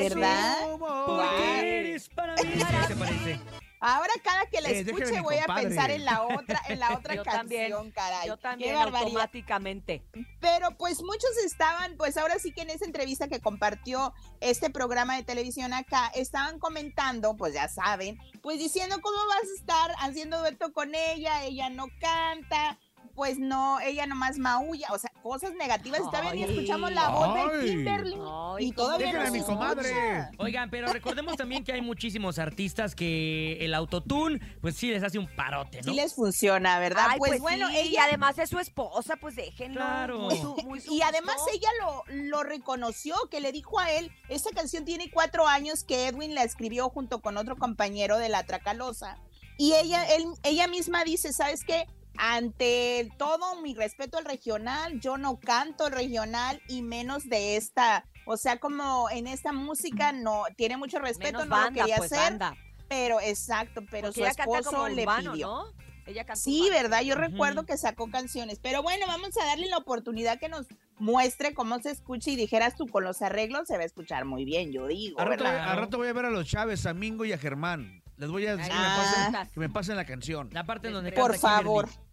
Porque 0.76 1.78
eres 1.78 2.08
para 2.08 2.34
mí. 2.34 2.42
Sí 2.56 2.64
se 2.88 2.96
parece. 2.96 3.40
Ahora 3.78 4.12
cada 4.24 4.46
que 4.46 4.60
la 4.60 4.70
Eh, 4.70 4.80
escuche 4.80 5.20
voy 5.20 5.36
a 5.36 5.54
pensar 5.54 5.92
en 5.92 6.04
la 6.04 6.24
otra, 6.24 6.60
en 6.66 6.80
la 6.80 6.94
otra 6.98 7.14
Yo 7.14 7.22
canción, 7.22 7.70
también, 7.70 7.90
caray. 7.92 8.26
Yo 8.26 8.36
Qué 8.36 8.42
también 8.42 8.74
barbaridad. 8.74 9.02
automáticamente. 9.04 10.02
Pero 10.40 10.76
pues 10.76 11.00
muchos 11.00 11.30
estaban, 11.44 11.96
pues 11.96 12.16
ahora 12.16 12.40
sí 12.40 12.50
que 12.50 12.62
en 12.62 12.70
esa 12.70 12.86
entrevista 12.86 13.28
que 13.28 13.38
compartió 13.38 14.12
este 14.40 14.68
programa 14.68 15.14
de 15.14 15.22
televisión 15.22 15.72
acá, 15.72 16.10
estaban 16.16 16.58
comentando, 16.58 17.36
pues 17.36 17.54
ya 17.54 17.68
saben, 17.68 18.18
pues 18.42 18.58
diciendo 18.58 18.96
cómo 19.00 19.18
vas 19.28 19.48
a 19.48 19.60
estar 19.60 19.90
haciendo 20.00 20.40
dueto 20.40 20.72
con 20.72 20.92
ella, 20.96 21.44
ella 21.44 21.70
no 21.70 21.86
canta, 22.00 22.80
pues 23.16 23.38
no, 23.38 23.80
ella 23.80 24.06
nomás 24.06 24.38
maulla, 24.38 24.86
o 24.92 24.98
sea, 24.98 25.10
cosas 25.22 25.54
negativas. 25.54 26.00
Y 26.00 26.04
todavía 26.04 26.32
ni 26.34 26.44
Ay. 26.44 26.50
escuchamos 26.50 26.92
la 26.92 27.08
voz 27.08 27.52
de. 27.52 27.64
Kimberly 27.66 28.14
Ay, 28.14 28.66
y 28.66 28.72
todavía 28.72 29.12
no 29.24 29.32
mi 29.32 29.40
se 29.40 29.44
comadre. 29.46 30.28
Oigan, 30.38 30.70
pero 30.70 30.92
recordemos 30.92 31.34
también 31.36 31.64
que 31.64 31.72
hay 31.72 31.80
muchísimos 31.80 32.38
artistas 32.38 32.94
que 32.94 33.56
el 33.64 33.74
autotune, 33.74 34.38
pues 34.60 34.76
sí 34.76 34.90
les 34.90 35.02
hace 35.02 35.18
un 35.18 35.26
parote, 35.34 35.78
¿no? 35.78 35.90
Sí 35.90 35.94
les 35.96 36.14
funciona, 36.14 36.78
¿verdad? 36.78 37.06
Ay, 37.10 37.18
pues, 37.18 37.40
bueno, 37.40 37.68
sí, 37.70 37.88
y 37.92 37.96
además 37.96 38.38
es 38.38 38.50
su 38.50 38.58
esposa, 38.58 39.16
pues 39.16 39.34
déjenlo. 39.34 39.80
Claro. 39.80 40.18
Muy 40.20 40.36
su- 40.36 40.56
muy 40.64 40.80
su 40.80 40.94
Y 40.94 41.00
además 41.02 41.36
gusto. 41.36 41.50
ella 41.54 41.68
lo, 41.80 42.04
lo 42.14 42.42
reconoció, 42.42 43.16
que 43.30 43.40
le 43.40 43.50
dijo 43.50 43.80
a 43.80 43.90
él, 43.92 44.12
esta 44.28 44.50
canción 44.50 44.84
tiene 44.84 45.10
cuatro 45.10 45.48
años 45.48 45.82
que 45.84 46.06
Edwin 46.06 46.34
la 46.34 46.42
escribió 46.42 46.90
junto 46.90 47.20
con 47.22 47.38
otro 47.38 47.56
compañero 47.56 48.18
de 48.18 48.28
La 48.28 48.44
Tracalosa. 48.44 49.16
Y 49.58 49.72
ella, 49.72 50.04
él, 50.14 50.26
ella 50.42 50.68
misma 50.68 51.02
dice, 51.02 51.32
¿sabes 51.32 51.64
qué? 51.64 51.86
Ante 52.18 53.10
todo 53.18 53.60
mi 53.60 53.74
respeto 53.74 54.18
al 54.18 54.24
regional, 54.24 55.00
yo 55.00 55.16
no 55.18 55.38
canto 55.38 55.86
el 55.86 55.92
regional 55.92 56.60
y 56.68 56.82
menos 56.82 57.28
de 57.28 57.56
esta, 57.56 58.04
o 58.26 58.36
sea, 58.36 58.58
como 58.58 59.08
en 59.10 59.26
esta 59.26 59.52
música 59.52 60.12
no 60.12 60.44
tiene 60.56 60.76
mucho 60.76 60.98
respeto, 60.98 61.38
Menos 61.38 61.46
no 61.48 61.56
banda, 61.56 61.70
lo 61.70 61.76
quería 61.86 61.96
pues, 61.96 62.12
hacer, 62.12 62.30
banda. 62.38 62.56
pero 62.88 63.20
exacto, 63.20 63.82
pero 63.90 64.08
Porque 64.08 64.20
su 64.20 64.26
esposo 64.26 64.70
como 64.70 64.88
le 64.88 65.02
urbano, 65.02 65.32
pidió. 65.32 65.46
¿no? 65.46 65.86
Ella 66.06 66.24
canta 66.24 66.40
Sí. 66.40 66.68
¿verdad? 66.70 67.02
Yo 67.02 67.16
recuerdo 67.16 67.64
que 67.66 67.76
sacó 67.76 68.08
canciones, 68.08 68.60
pero 68.62 68.80
bueno, 68.82 69.06
vamos 69.08 69.30
a 69.42 69.44
darle 69.44 69.66
la 69.66 69.78
oportunidad 69.78 70.38
que 70.38 70.48
nos 70.48 70.66
muestre 70.98 71.52
cómo 71.52 71.80
se 71.80 71.90
escucha 71.90 72.30
y 72.30 72.36
dijeras 72.36 72.76
tú 72.76 72.86
con 72.86 73.02
los 73.02 73.22
arreglos 73.22 73.66
se 73.66 73.76
va 73.76 73.82
a 73.82 73.86
estar 73.86 74.24
muy 74.24 74.44
bien, 74.44 74.70
yo 74.72 74.86
digo, 74.86 75.18
A 75.20 75.24
rato, 75.24 75.42
¿verdad? 75.44 75.68
a 75.68 75.74
rato 75.74 75.98
voy 75.98 76.06
a 76.08 76.12
ver 76.12 76.26
a 76.26 76.30
los 76.30 76.46
Chávez, 76.46 76.86
a 76.86 76.94
Mingo 76.94 77.24
y 77.24 77.32
a 77.32 77.38
Germán. 77.38 78.02
Les 78.18 78.30
voy 78.30 78.46
a 78.46 78.56
decir 78.56 78.72
que, 78.72 78.78
me 78.78 78.84
Ah. 78.86 79.28
pasen, 79.32 79.52
que 79.52 79.60
me 79.60 79.68
pasen 79.68 79.96
la 79.96 80.06
canción. 80.06 80.48
La 80.52 80.64
parte 80.64 80.86
en 80.88 80.94
donde 80.94 81.12
Por 81.12 81.36
favor. 81.36 81.86
Kimberly. 81.86 82.05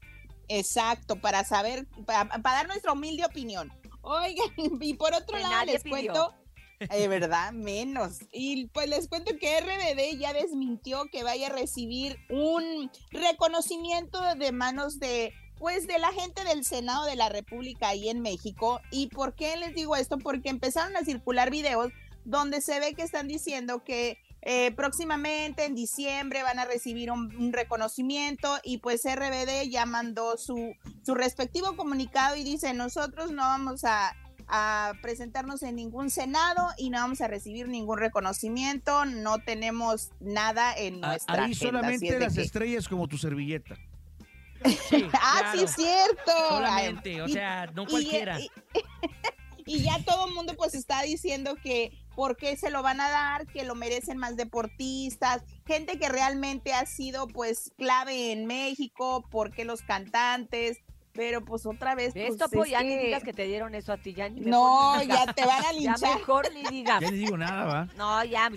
Exacto, 0.48 1.16
para 1.18 1.44
saber, 1.44 1.88
para, 2.06 2.28
para 2.30 2.58
dar 2.58 2.68
nuestra 2.68 2.94
humilde 2.94 3.26
opinión. 3.26 3.72
Oigan, 4.02 4.48
y 4.82 4.94
por 4.96 5.14
otro 5.14 5.38
Que 5.38 5.44
lado 5.44 5.66
les 5.66 5.84
pidió. 5.84 6.14
cuento, 6.14 6.36
de 6.80 7.08
verdad, 7.08 7.52
menos. 7.54 8.20
Y 8.32 8.68
pues 8.68 8.90
les 8.90 9.08
cuento 9.08 9.38
que 9.40 9.62
RBD 9.62 10.20
ya 10.20 10.34
desmintió 10.34 11.06
que 11.12 11.24
vaya 11.24 11.48
a 11.48 11.52
recibir 11.52 12.18
un 12.30 12.92
reconocimiento 13.12 14.22
de 14.36 14.52
manos 14.52 15.00
de 15.00 15.34
pues 15.58 15.88
de 15.88 15.98
la 15.98 16.12
gente 16.12 16.44
del 16.44 16.66
Senado 16.66 17.06
de 17.06 17.16
la 17.16 17.30
República 17.30 17.90
ahí 17.90 18.10
en 18.10 18.22
México. 18.22 18.82
¿Y 18.92 19.08
por 19.08 19.34
qué 19.34 19.56
les 19.56 19.74
digo 19.74 19.96
esto? 19.96 20.18
Porque 20.18 20.50
empezaron 20.50 20.98
a 20.98 21.06
circular 21.06 21.52
videos 21.52 21.94
donde 22.26 22.60
se 22.60 22.80
ve 22.82 22.94
que 22.96 23.04
están 23.04 23.28
diciendo 23.30 23.84
que 23.84 24.18
eh, 24.46 24.72
próximamente 24.76 25.64
en 25.66 25.74
diciembre 25.74 26.44
van 26.44 26.60
a 26.60 26.66
recibir 26.66 27.10
un, 27.12 27.34
un 27.36 27.54
reconocimiento 27.54 28.60
y 28.64 28.80
pues 28.80 29.04
RBD 29.06 29.70
ya 29.70 29.86
mandó 29.86 30.38
su, 30.38 30.74
su 31.06 31.16
respectivo 31.16 31.76
comunicado 31.78 32.36
y 32.36 32.44
dice 32.44 32.74
nosotros 32.74 33.32
no 33.32 33.42
vamos 33.44 33.86
a, 33.86 34.14
a 34.50 34.92
presentarnos 35.02 35.64
en 35.64 35.76
ningún 35.78 36.10
senado 36.10 36.68
y 36.78 36.90
no 36.90 36.98
vamos 37.00 37.22
a 37.22 37.30
recibir 37.30 37.70
ningún 37.70 37.98
reconocimiento, 38.00 39.06
no 39.06 39.40
tenemos 39.40 40.10
nada 40.20 40.76
en 40.78 41.04
A- 41.06 41.08
nuestra 41.08 41.36
Ahí 41.46 41.52
agenda, 41.54 41.60
solamente 41.80 42.08
es 42.10 42.20
las 42.20 42.34
que- 42.36 42.42
estrellas 42.42 42.88
como 42.90 43.08
tu 43.08 43.18
servilleta. 43.18 43.76
Sí, 44.90 45.06
Ah, 45.14 45.52
sí 45.54 45.64
es 45.64 45.72
cierto. 45.76 46.32
Solamente, 46.50 47.22
o 47.22 47.28
Y- 47.28 47.34
sea, 47.34 47.66
no 47.76 47.84
y- 47.84 47.88
cualquiera. 47.88 48.40
Y, 48.40 48.50
y 49.66 49.84
ya 49.84 50.04
todo 50.06 50.28
el 50.28 50.34
mundo 50.34 50.54
pues 50.58 50.74
está 50.74 51.02
diciendo 51.04 51.56
que 51.62 51.92
por 52.16 52.38
qué 52.38 52.56
se 52.58 52.70
lo 52.70 52.84
van 52.84 53.02
a 53.02 53.10
dar, 53.10 53.48
que 53.48 53.64
lo 53.64 53.76
merecen 53.76 54.18
más 54.18 54.36
deportistas, 54.36 55.44
gente 55.66 55.98
que 55.98 56.10
realmente 56.10 56.74
ha 56.74 56.86
sido 56.86 57.28
pues 57.28 57.72
clave 57.78 58.32
en 58.32 58.46
México, 58.46 59.26
porque 59.32 59.66
los 59.66 59.82
cantantes, 59.82 60.78
pero 61.14 61.46
pues 61.46 61.66
otra 61.66 61.96
vez 61.96 62.14
pues, 62.14 62.32
esto, 62.32 62.46
pues, 62.52 62.66
es 62.68 62.72
ya 62.72 62.82
ni 62.82 62.90
que- 62.90 63.04
digas 63.06 63.24
que 63.24 63.34
te 63.34 63.44
dieron 63.46 63.76
eso 63.76 63.94
a 63.94 63.98
ti, 63.98 64.14
ya 64.14 64.30
ni 64.30 64.42
No, 64.42 64.98
ni 65.00 65.08
ya 65.08 65.32
te 65.34 65.46
van 65.46 65.64
a 65.64 65.72
Ya 65.72 65.74
linchar. 65.74 66.18
mejor 66.18 66.54
ni 66.54 66.64
digas. 66.64 67.02
Ya 67.02 67.10
les 67.12 67.20
digo 67.20 67.38
nada, 67.38 67.66
¿va? 67.66 67.88
No, 67.96 68.24
ya. 68.26 68.50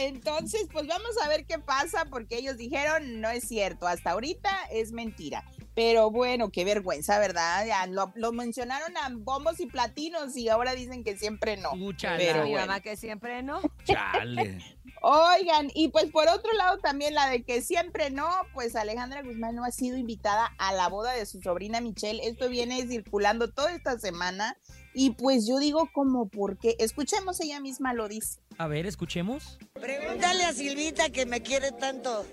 Entonces, 0.00 0.66
pues 0.72 0.86
vamos 0.86 1.10
a 1.24 1.28
ver 1.28 1.44
qué 1.46 1.58
pasa, 1.58 2.06
porque 2.10 2.36
ellos 2.38 2.56
dijeron 2.56 3.20
no 3.20 3.28
es 3.30 3.46
cierto, 3.46 3.86
hasta 3.86 4.10
ahorita 4.10 4.50
es 4.72 4.92
mentira. 4.92 5.44
Pero 5.74 6.10
bueno, 6.10 6.50
qué 6.50 6.64
vergüenza, 6.64 7.18
¿verdad? 7.20 7.64
Ya 7.64 7.86
lo, 7.86 8.12
lo 8.16 8.32
mencionaron 8.32 8.96
a 8.96 9.08
bombos 9.12 9.60
y 9.60 9.66
platinos 9.66 10.36
y 10.36 10.48
ahora 10.48 10.74
dicen 10.74 11.04
que 11.04 11.16
siempre 11.16 11.56
no. 11.56 11.72
Úchala. 11.72 12.18
Pero 12.18 12.42
Mi 12.44 12.50
bueno. 12.50 12.66
mamá 12.66 12.80
que 12.80 12.96
siempre 12.96 13.42
no. 13.42 13.60
Chale. 13.84 14.58
Oigan, 15.02 15.70
y 15.74 15.88
pues 15.88 16.10
por 16.10 16.28
otro 16.28 16.52
lado 16.52 16.78
también 16.78 17.14
la 17.14 17.28
de 17.30 17.42
que 17.42 17.62
siempre 17.62 18.10
no, 18.10 18.28
pues 18.52 18.76
Alejandra 18.76 19.22
Guzmán 19.22 19.54
no 19.54 19.64
ha 19.64 19.70
sido 19.70 19.96
invitada 19.96 20.52
a 20.58 20.72
la 20.72 20.88
boda 20.88 21.12
de 21.12 21.24
su 21.24 21.40
sobrina 21.40 21.80
Michelle. 21.80 22.20
Esto 22.22 22.50
viene 22.50 22.86
circulando 22.86 23.50
toda 23.50 23.72
esta 23.72 23.98
semana 23.98 24.58
y 24.92 25.10
pues 25.10 25.46
yo 25.46 25.58
digo 25.58 25.88
como 25.92 26.28
porque, 26.28 26.76
escuchemos 26.78 27.40
ella 27.40 27.60
misma 27.60 27.94
lo 27.94 28.08
dice. 28.08 28.40
A 28.58 28.66
ver, 28.66 28.84
escuchemos. 28.84 29.58
Pregúntale 29.72 30.44
a 30.44 30.52
Silvita 30.52 31.08
que 31.08 31.24
me 31.24 31.40
quiere 31.42 31.72
tanto. 31.72 32.26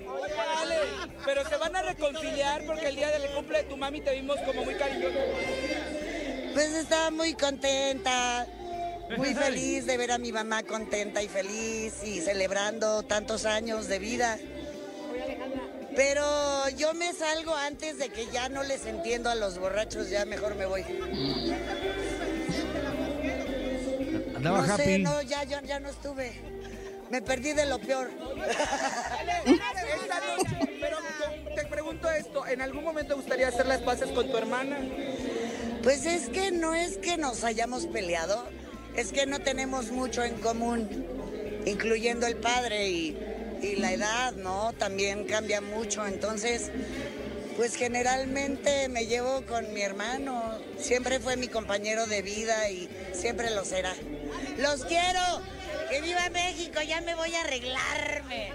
Ale, 0.57 0.75
pero 1.23 1.47
se 1.47 1.55
van 1.55 1.73
a 1.75 1.83
reconciliar 1.83 2.65
porque 2.65 2.87
el 2.87 2.97
día 2.97 3.09
del 3.09 3.31
cumple 3.33 3.59
de 3.59 3.69
tu 3.69 3.77
mami 3.77 4.01
te 4.01 4.13
vimos 4.13 4.37
como 4.45 4.65
muy 4.65 4.75
cariñoso. 4.75 5.19
Pues 6.53 6.73
estaba 6.73 7.11
muy 7.11 7.33
contenta, 7.33 8.45
muy 9.15 9.33
feliz 9.35 9.85
de 9.85 9.97
ver 9.97 10.11
a 10.11 10.17
mi 10.17 10.31
mamá 10.31 10.63
contenta 10.63 11.21
y 11.21 11.27
feliz 11.27 12.03
y 12.03 12.21
celebrando 12.21 13.03
tantos 13.03 13.45
años 13.45 13.87
de 13.87 13.99
vida. 13.99 14.37
Pero 15.95 16.69
yo 16.77 16.93
me 16.93 17.13
salgo 17.13 17.55
antes 17.55 17.97
de 17.97 18.09
que 18.09 18.27
ya 18.27 18.49
no 18.49 18.63
les 18.63 18.85
entiendo 18.85 19.29
a 19.29 19.35
los 19.35 19.57
borrachos, 19.57 20.09
ya 20.09 20.25
mejor 20.25 20.55
me 20.55 20.65
voy. 20.65 20.83
Andaba 24.35 24.61
no 24.61 24.73
happy. 24.73 24.83
sé, 24.83 24.99
no, 24.99 25.21
ya, 25.23 25.43
ya, 25.43 25.61
ya 25.63 25.79
no 25.79 25.89
estuve. 25.89 26.33
Me 27.09 27.21
perdí 27.21 27.53
de 27.53 27.65
lo 27.65 27.79
peor. 27.79 28.11
Esta 29.45 30.19
noche, 30.19 30.77
pero 30.79 30.97
te 31.55 31.65
pregunto 31.65 32.11
esto, 32.11 32.45
¿en 32.45 32.61
algún 32.61 32.83
momento 32.83 33.15
gustaría 33.15 33.47
hacer 33.47 33.65
las 33.65 33.81
paces 33.81 34.11
con 34.11 34.29
tu 34.29 34.37
hermana? 34.37 34.77
Pues 35.81 36.05
es 36.05 36.29
que 36.29 36.51
no 36.51 36.75
es 36.75 36.97
que 36.97 37.17
nos 37.17 37.43
hayamos 37.43 37.87
peleado, 37.87 38.45
es 38.97 39.11
que 39.11 39.27
no 39.27 39.39
tenemos 39.39 39.91
mucho 39.91 40.23
en 40.23 40.35
común, 40.39 40.89
incluyendo 41.65 42.25
el 42.25 42.35
padre 42.35 42.89
y, 42.89 43.17
y 43.61 43.75
la 43.75 43.93
edad, 43.93 44.33
¿no? 44.33 44.73
También 44.73 45.25
cambia 45.25 45.61
mucho, 45.61 46.05
entonces, 46.07 46.71
pues 47.55 47.75
generalmente 47.75 48.89
me 48.89 49.05
llevo 49.05 49.45
con 49.45 49.71
mi 49.71 49.81
hermano, 49.81 50.57
siempre 50.79 51.19
fue 51.19 51.37
mi 51.37 51.47
compañero 51.47 52.07
de 52.07 52.23
vida 52.23 52.71
y 52.71 52.89
siempre 53.13 53.51
lo 53.51 53.63
será. 53.65 53.93
Los 54.57 54.83
quiero, 54.85 55.21
que 55.91 56.01
viva 56.01 56.29
México, 56.31 56.81
ya 56.81 56.99
me 57.01 57.13
voy 57.13 57.35
a 57.35 57.41
arreglarme. 57.41 58.51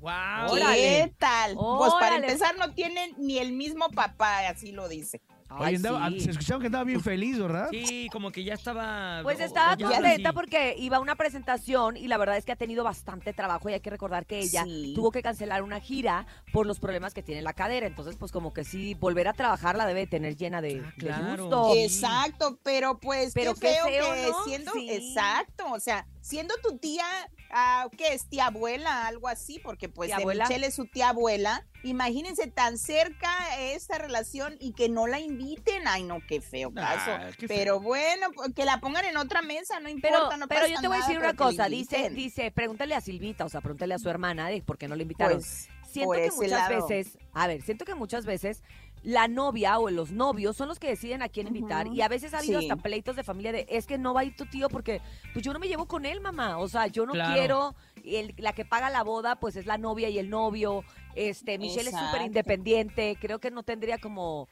¡Wow! 0.00 0.54
¿Qué 0.54 1.12
tal? 1.18 1.56
Pues 1.56 1.92
para 1.98 2.16
empezar 2.16 2.58
no 2.58 2.74
tienen 2.74 3.14
ni 3.16 3.38
el 3.38 3.52
mismo 3.52 3.88
papá, 3.88 4.46
así 4.48 4.70
lo 4.70 4.86
dice. 4.86 5.22
Oye, 5.50 5.76
andaba- 5.76 6.10
sí. 6.10 6.20
se 6.20 6.30
escuchaban 6.32 6.60
que 6.60 6.66
andaba 6.66 6.84
bien 6.84 7.00
feliz, 7.00 7.38
¿verdad? 7.38 7.68
Sí, 7.70 8.08
como 8.12 8.30
que 8.30 8.44
ya 8.44 8.54
estaba. 8.54 9.20
Pues 9.22 9.40
o- 9.40 9.44
estaba 9.44 9.72
o 9.74 9.76
ya 9.76 9.88
contenta 9.88 10.30
sí. 10.30 10.34
porque 10.34 10.74
iba 10.78 10.98
a 10.98 11.00
una 11.00 11.16
presentación 11.16 11.96
y 11.96 12.06
la 12.08 12.18
verdad 12.18 12.36
es 12.36 12.44
que 12.44 12.52
ha 12.52 12.56
tenido 12.56 12.84
bastante 12.84 13.32
trabajo 13.32 13.68
y 13.68 13.72
hay 13.72 13.80
que 13.80 13.90
recordar 13.90 14.26
que 14.26 14.40
ella 14.40 14.64
Sí. 14.64 14.92
tuvo 14.94 15.10
que 15.10 15.22
cancelar 15.22 15.62
una 15.62 15.80
gira 15.80 16.26
por 16.52 16.66
los 16.66 16.78
problemas 16.78 17.14
que 17.14 17.22
tiene 17.22 17.38
en 17.38 17.44
la 17.44 17.54
cadera. 17.54 17.86
Entonces, 17.86 18.16
pues 18.16 18.30
como 18.30 18.52
que 18.52 18.64
sí, 18.64 18.94
volver 18.94 19.26
a 19.28 19.32
trabajar 19.32 19.76
la 19.76 19.86
debe 19.86 20.06
tener 20.06 20.36
llena 20.36 20.60
de, 20.60 20.82
Ah, 20.84 20.92
de 20.96 21.06
claro. 21.06 21.42
gusto. 21.44 21.72
Sí. 21.72 21.78
Exacto, 21.80 22.58
pero 22.62 22.98
pues 22.98 23.32
Pero 23.32 23.54
qué 23.54 23.60
qué 23.60 23.68
feo, 23.68 23.86
feo, 23.86 24.14
que 24.14 24.30
¿no? 24.30 24.44
siendo 24.44 24.72
Sí. 24.72 24.90
exacto, 24.90 25.64
o 25.72 25.80
sea, 25.80 26.06
siendo 26.20 26.54
tu 26.62 26.76
tía, 26.78 27.04
ah, 27.50 27.88
¿qué 27.96 28.12
es 28.12 28.28
tía 28.28 28.46
abuela, 28.48 29.06
algo 29.06 29.28
así, 29.28 29.58
porque 29.62 29.88
pues 29.88 30.08
¿Tía 30.08 30.16
de 30.16 30.22
abuela? 30.22 30.44
Michelle 30.46 30.66
es 30.66 30.74
su 30.74 30.84
tía 30.86 31.08
abuela. 31.10 31.66
Imagínense 31.84 32.46
tan 32.48 32.76
cerca 32.78 33.30
esta 33.58 33.98
relación 33.98 34.56
y 34.60 34.72
que 34.72 34.88
no 34.88 35.06
la 35.06 35.20
inviten. 35.20 35.86
Ay, 35.86 36.02
no, 36.02 36.18
qué 36.26 36.40
feo 36.40 36.72
Ah, 36.76 36.94
caso. 37.20 37.36
qué 37.38 37.46
feo. 37.46 37.56
pero 37.56 37.80
bueno, 37.80 38.28
pues, 38.34 38.52
que 38.54 38.64
la 38.64 38.80
pongan 38.80 39.04
en 39.04 39.16
otra 39.16 39.42
mesa, 39.42 39.78
no 39.80 39.84
Pero, 39.84 40.18
importa, 40.18 40.36
no 40.36 40.48
pero 40.48 40.60
pasa 40.62 40.72
yo 40.74 40.80
te 40.80 40.88
voy 40.88 40.96
a 40.96 41.00
decir 41.00 41.16
pero 41.18 41.28
una 41.30 41.36
cosa, 41.36 41.68
dice, 41.68 42.10
dice, 42.10 42.50
pregúntale 42.50 42.94
a 42.94 43.00
Silvita, 43.00 43.44
o 43.44 43.48
sea, 43.48 43.60
pregúntale 43.60 43.94
a 43.94 43.98
su 43.98 44.08
hermana 44.10 44.48
de 44.48 44.60
por 44.62 44.76
qué 44.76 44.88
no 44.88 44.96
la 44.96 45.02
invitaron. 45.02 45.38
Pues, 45.38 45.68
siento 45.88 46.12
que 46.12 46.30
muchas 46.32 46.50
lado. 46.70 46.86
veces, 46.88 47.16
a 47.32 47.46
ver, 47.46 47.62
siento 47.62 47.84
que 47.84 47.94
muchas 47.94 48.26
veces 48.26 48.62
la 49.04 49.28
novia 49.28 49.78
o 49.78 49.88
los 49.90 50.10
novios 50.10 50.56
son 50.56 50.66
los 50.68 50.80
que 50.80 50.88
deciden 50.88 51.22
a 51.22 51.28
quién 51.28 51.46
invitar 51.46 51.86
y 51.86 52.02
a 52.02 52.08
veces 52.08 52.34
ha 52.34 52.38
habido 52.38 52.58
Sí. 52.60 52.68
hasta 52.68 52.82
pleitos 52.82 53.14
de 53.14 53.22
familia 53.22 53.52
de 53.52 53.64
es 53.70 53.86
que 53.86 53.96
no 53.96 54.12
va 54.12 54.22
a 54.22 54.24
ir 54.24 54.34
tu 54.36 54.44
tío 54.46 54.68
porque 54.68 55.00
pues 55.32 55.44
yo 55.44 55.52
no 55.52 55.60
me 55.60 55.68
llevo 55.68 55.86
con 55.86 56.04
él, 56.04 56.20
mamá, 56.20 56.58
o 56.58 56.66
sea, 56.68 56.88
yo 56.88 57.06
no 57.06 57.12
Claro. 57.12 57.32
quiero 57.34 57.74
y 58.02 58.16
el- 58.16 58.34
la 58.38 58.52
que 58.54 58.64
paga 58.64 58.90
la 58.90 59.04
boda 59.04 59.36
pues 59.36 59.54
es 59.54 59.66
la 59.66 59.78
novia 59.78 60.08
y 60.08 60.18
el 60.18 60.28
novio. 60.30 60.82
Este, 61.18 61.58
Michelle 61.58 61.90
es 61.90 61.96
súper 61.98 62.22
independiente, 62.22 63.16
creo 63.20 63.38
que 63.40 63.50
no 63.50 63.62
tendría 63.62 63.98
como 63.98 64.46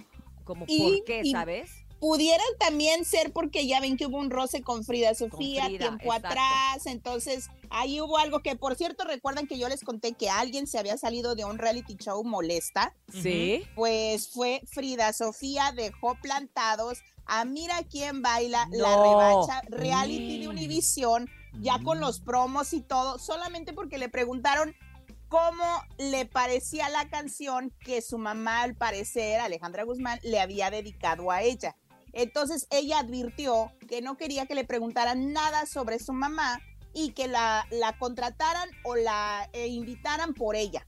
como 0.44 0.64
Y- 0.68 0.79
por 0.81 1.05
qué, 1.05 1.20
y- 1.24 1.33
¿sabes? 1.33 1.70
Pudieran 1.98 2.46
también 2.61 3.05
ser 3.07 3.33
porque 3.33 3.66
ya 3.66 3.81
ven 3.81 3.96
que 3.96 4.07
hubo 4.07 4.18
un 4.18 4.31
roce 4.31 4.62
con 4.62 4.85
Frida 4.85 5.14
Sofía 5.14 5.64
Frida, 5.64 5.79
tiempo 5.79 6.05
exacto. 6.05 6.29
atrás, 6.29 6.87
entonces 6.87 7.48
ahí 7.70 8.00
hubo 8.00 8.18
algo 8.18 8.40
que, 8.40 8.55
por 8.55 8.76
cierto, 8.76 9.05
recuerdan 9.05 9.46
que 9.48 9.59
yo 9.59 9.68
les 9.68 9.83
conté 9.83 10.12
que 10.12 10.29
alguien 10.29 10.66
se 10.66 10.79
había 10.79 10.96
salido 10.98 11.35
de 11.35 11.44
un 11.46 11.59
reality 11.59 11.96
show 11.96 12.22
molesta, 12.22 12.94
Sí. 13.11 13.62
pues 13.74 14.29
fue 14.29 14.61
Frida 14.66 15.12
Sofía, 15.14 15.72
dejó 15.74 16.14
plantados 16.20 16.98
a 17.24 17.44
Mira 17.44 17.83
quién 17.90 18.22
baila 18.22 18.68
la 18.70 19.02
revancha 19.02 19.62
reality 19.68 20.38
de 20.40 20.46
Mm. 20.46 20.50
Univisión, 20.50 21.29
ya 21.61 21.79
con 21.83 21.98
los 21.98 22.20
promos 22.20 22.72
y 22.74 22.83
todo, 22.83 23.18
solamente 23.18 23.72
porque 23.72 23.96
le 23.98 24.09
preguntaron 24.11 24.76
cómo 25.29 25.65
le 25.99 26.27
parecía 26.27 26.89
la 26.89 27.09
canción 27.09 27.73
que 27.81 28.03
su 28.03 28.19
mamá, 28.19 28.62
al 28.62 28.75
parecer, 28.77 29.41
Alejandra 29.41 29.85
Guzmán, 29.85 30.19
le 30.23 30.41
había 30.41 30.71
dedicado 30.71 31.31
a 31.31 31.43
ella. 31.43 31.77
Entonces 32.12 32.67
ella 32.71 33.01
advirtió 33.01 33.73
que 33.89 34.01
no 34.03 34.17
quería 34.17 34.47
que 34.47 34.55
le 34.55 34.65
preguntaran 34.65 35.33
nada 35.33 35.67
sobre 35.67 35.99
su 35.99 36.12
mamá 36.12 36.61
y 36.95 37.12
que 37.12 37.29
la, 37.29 37.67
la 37.71 37.99
contrataran 37.99 38.71
o 38.85 38.97
la 38.97 39.49
eh, 39.53 39.67
invitaran 39.67 40.33
por 40.33 40.57
ella. 40.57 40.87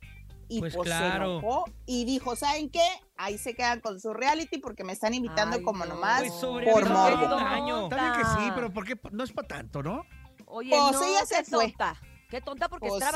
y 0.48 0.61
Pues 0.61 0.74
pues, 0.74 0.88
se 0.88 0.94
claro. 0.96 1.38
enojó 1.38 1.64
y 1.85 2.07
dijo, 2.07 2.35
¿saben 2.35 2.70
qué? 2.70 2.87
Ahí 3.18 3.37
se 3.37 3.55
quedan 3.55 3.81
con 3.81 4.01
su 4.01 4.14
reality 4.14 4.57
porque 4.59 4.85
me 4.85 4.94
están 4.94 5.12
invitando 5.12 5.57
Ay, 5.57 5.62
como 5.62 5.85
no. 5.85 5.94
nomás 5.96 6.20
Pues 6.20 6.33
sobre 6.33 6.72
por 6.72 6.88
morbo. 6.88 7.37
un 7.37 7.42
año. 7.42 7.83
Está 7.85 7.96
bien 7.96 8.12
que 8.14 8.24
sí, 8.44 8.51
pero 8.55 8.72
¿por 8.72 8.87
qué? 8.87 8.98
No 9.12 9.24
es 9.24 9.33
para 9.33 9.48
tanto, 9.48 9.83
¿no? 9.83 10.03
Oye, 10.46 10.70
Pues 10.70 10.92
no, 10.92 11.05
ella 11.05 11.27
se 11.27 11.37
qué 11.37 11.44
fue. 11.44 11.64
tonta. 11.68 12.01
Qué 12.31 12.40
tonta 12.40 12.68
porque 12.70 12.88
Pues 12.88 13.03
es 13.03 13.11
sí. 13.11 13.14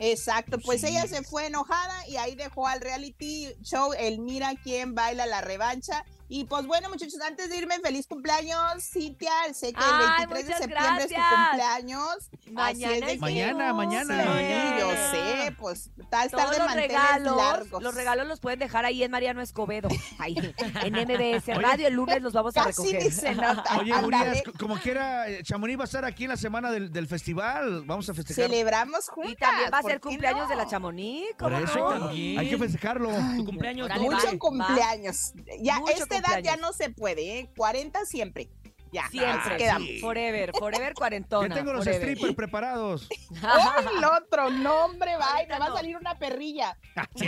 Exacto, 0.00 0.58
pues 0.58 0.80
Sí. 0.80 0.88
ella 0.88 1.06
se 1.06 1.22
fue 1.22 1.46
enojada 1.46 2.08
y 2.08 2.16
ahí 2.16 2.34
dejó 2.34 2.66
al 2.66 2.80
reality 2.80 3.48
show 3.62 3.92
el 3.92 4.18
Mira 4.18 4.54
quién 4.62 4.94
baila 4.94 5.26
la 5.26 5.42
revancha. 5.42 6.04
Y 6.32 6.44
pues 6.44 6.64
bueno, 6.66 6.88
muchachos, 6.88 7.20
antes 7.20 7.50
de 7.50 7.56
irme, 7.58 7.80
feliz 7.80 8.06
cumpleaños, 8.06 8.84
Cintia. 8.90 9.32
Sé 9.52 9.72
que 9.72 9.80
el 9.80 9.90
Ay, 9.90 10.26
23 10.26 10.46
de 10.46 10.54
septiembre 10.54 11.04
es 11.04 11.10
tu 11.10 11.36
cumpleaños. 11.36 12.30
Mañana 12.52 13.06
Así 13.06 13.14
es 13.14 13.20
Mañana, 13.20 13.72
mañana. 13.72 14.14
Sí, 14.24 14.80
yo 14.80 14.90
sé, 15.10 15.52
pues 15.58 15.90
tal 16.10 16.30
Todos 16.30 16.50
de 16.50 16.58
los 16.58 16.66
manteles 16.66 16.88
regalos, 16.90 17.36
largos. 17.36 17.82
los 17.82 17.94
regalos 17.94 18.26
los 18.26 18.40
pueden 18.40 18.58
dejar 18.58 18.84
ahí 18.84 19.02
en 19.02 19.10
Mariano 19.10 19.40
Escobedo. 19.40 19.88
Ahí, 20.18 20.36
en 20.82 20.92
MBS 21.08 21.46
Radio. 21.60 21.86
El 21.88 21.94
lunes 21.94 22.22
los 22.22 22.32
vamos 22.32 22.56
a 22.56 22.64
recoger. 22.64 23.02
ni 23.02 23.10
se 23.10 23.34
nota. 23.34 23.64
Oye. 23.78 23.92
Urias, 24.04 24.42
como 24.58 24.76
quiera, 24.78 25.28
eh, 25.28 25.42
Chamonix 25.42 25.78
va 25.78 25.82
a 25.82 25.86
estar 25.86 26.04
aquí 26.04 26.24
en 26.24 26.30
la 26.30 26.36
semana 26.36 26.70
del, 26.70 26.90
del 26.92 27.06
festival. 27.06 27.84
Vamos 27.86 28.08
a 28.08 28.14
festejar. 28.14 28.44
Celebramos 28.46 29.08
juntas. 29.08 29.32
Y 29.32 29.36
también 29.36 29.70
va 29.72 29.78
a 29.78 29.82
¿por 29.82 29.90
ser 29.90 30.00
cumpleaños 30.00 30.42
no? 30.42 30.48
de 30.48 30.56
la 30.56 30.66
Chamonix. 30.66 31.26
Por 31.38 31.52
¿cómo 31.52 31.64
eso 31.64 31.78
no? 31.78 31.88
también. 32.06 32.38
hay 32.38 32.48
que 32.50 32.58
festejarlo. 32.58 33.10
Tu 33.36 33.44
cumpleaños 33.44 33.86
Órale, 33.86 34.02
doble. 34.04 34.16
va. 34.16 34.22
Mucho 34.24 34.38
cumpleaños. 34.38 35.32
Ya, 35.60 35.78
Mucho 35.78 35.92
esta 35.92 36.16
edad 36.16 36.40
ya 36.42 36.56
no 36.56 36.72
se 36.72 36.90
puede, 36.90 37.38
¿eh? 37.40 37.50
40 37.56 38.04
siempre. 38.04 38.50
Ya, 38.92 39.04
así 39.04 39.18
Siempre. 39.18 39.56
quedamos. 39.56 39.88
Forever, 40.00 40.52
forever 40.58 40.94
cuarentona. 40.94 41.48
Ya 41.50 41.54
tengo 41.54 41.72
los 41.72 41.84
forever. 41.84 42.08
strippers 42.08 42.34
preparados. 42.34 43.08
¡Ay, 43.42 43.84
el 43.96 44.04
otro! 44.04 44.50
¡No, 44.50 44.84
hombre! 44.84 45.16
Va, 45.16 45.36
me 45.48 45.58
va 45.58 45.66
a 45.66 45.72
salir 45.74 45.96
una 45.96 46.18
perrilla. 46.18 46.76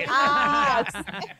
Ah, 0.08 0.84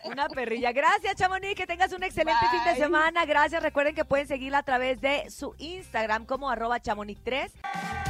una 0.05 0.29
perrilla. 0.29 0.73
Gracias, 0.73 1.17
Chamonix. 1.17 1.55
Que 1.55 1.67
tengas 1.67 1.93
un 1.93 2.03
excelente 2.03 2.47
fin 2.51 2.65
de 2.65 2.77
semana. 2.77 3.25
Gracias. 3.25 3.63
Recuerden 3.63 3.95
que 3.95 4.05
pueden 4.05 4.27
seguirla 4.27 4.59
a 4.59 4.63
través 4.63 5.01
de 5.01 5.31
su 5.31 5.55
Instagram 5.59 6.27
como 6.27 6.51
arroba 6.51 6.81
chamonix3. 6.81 7.51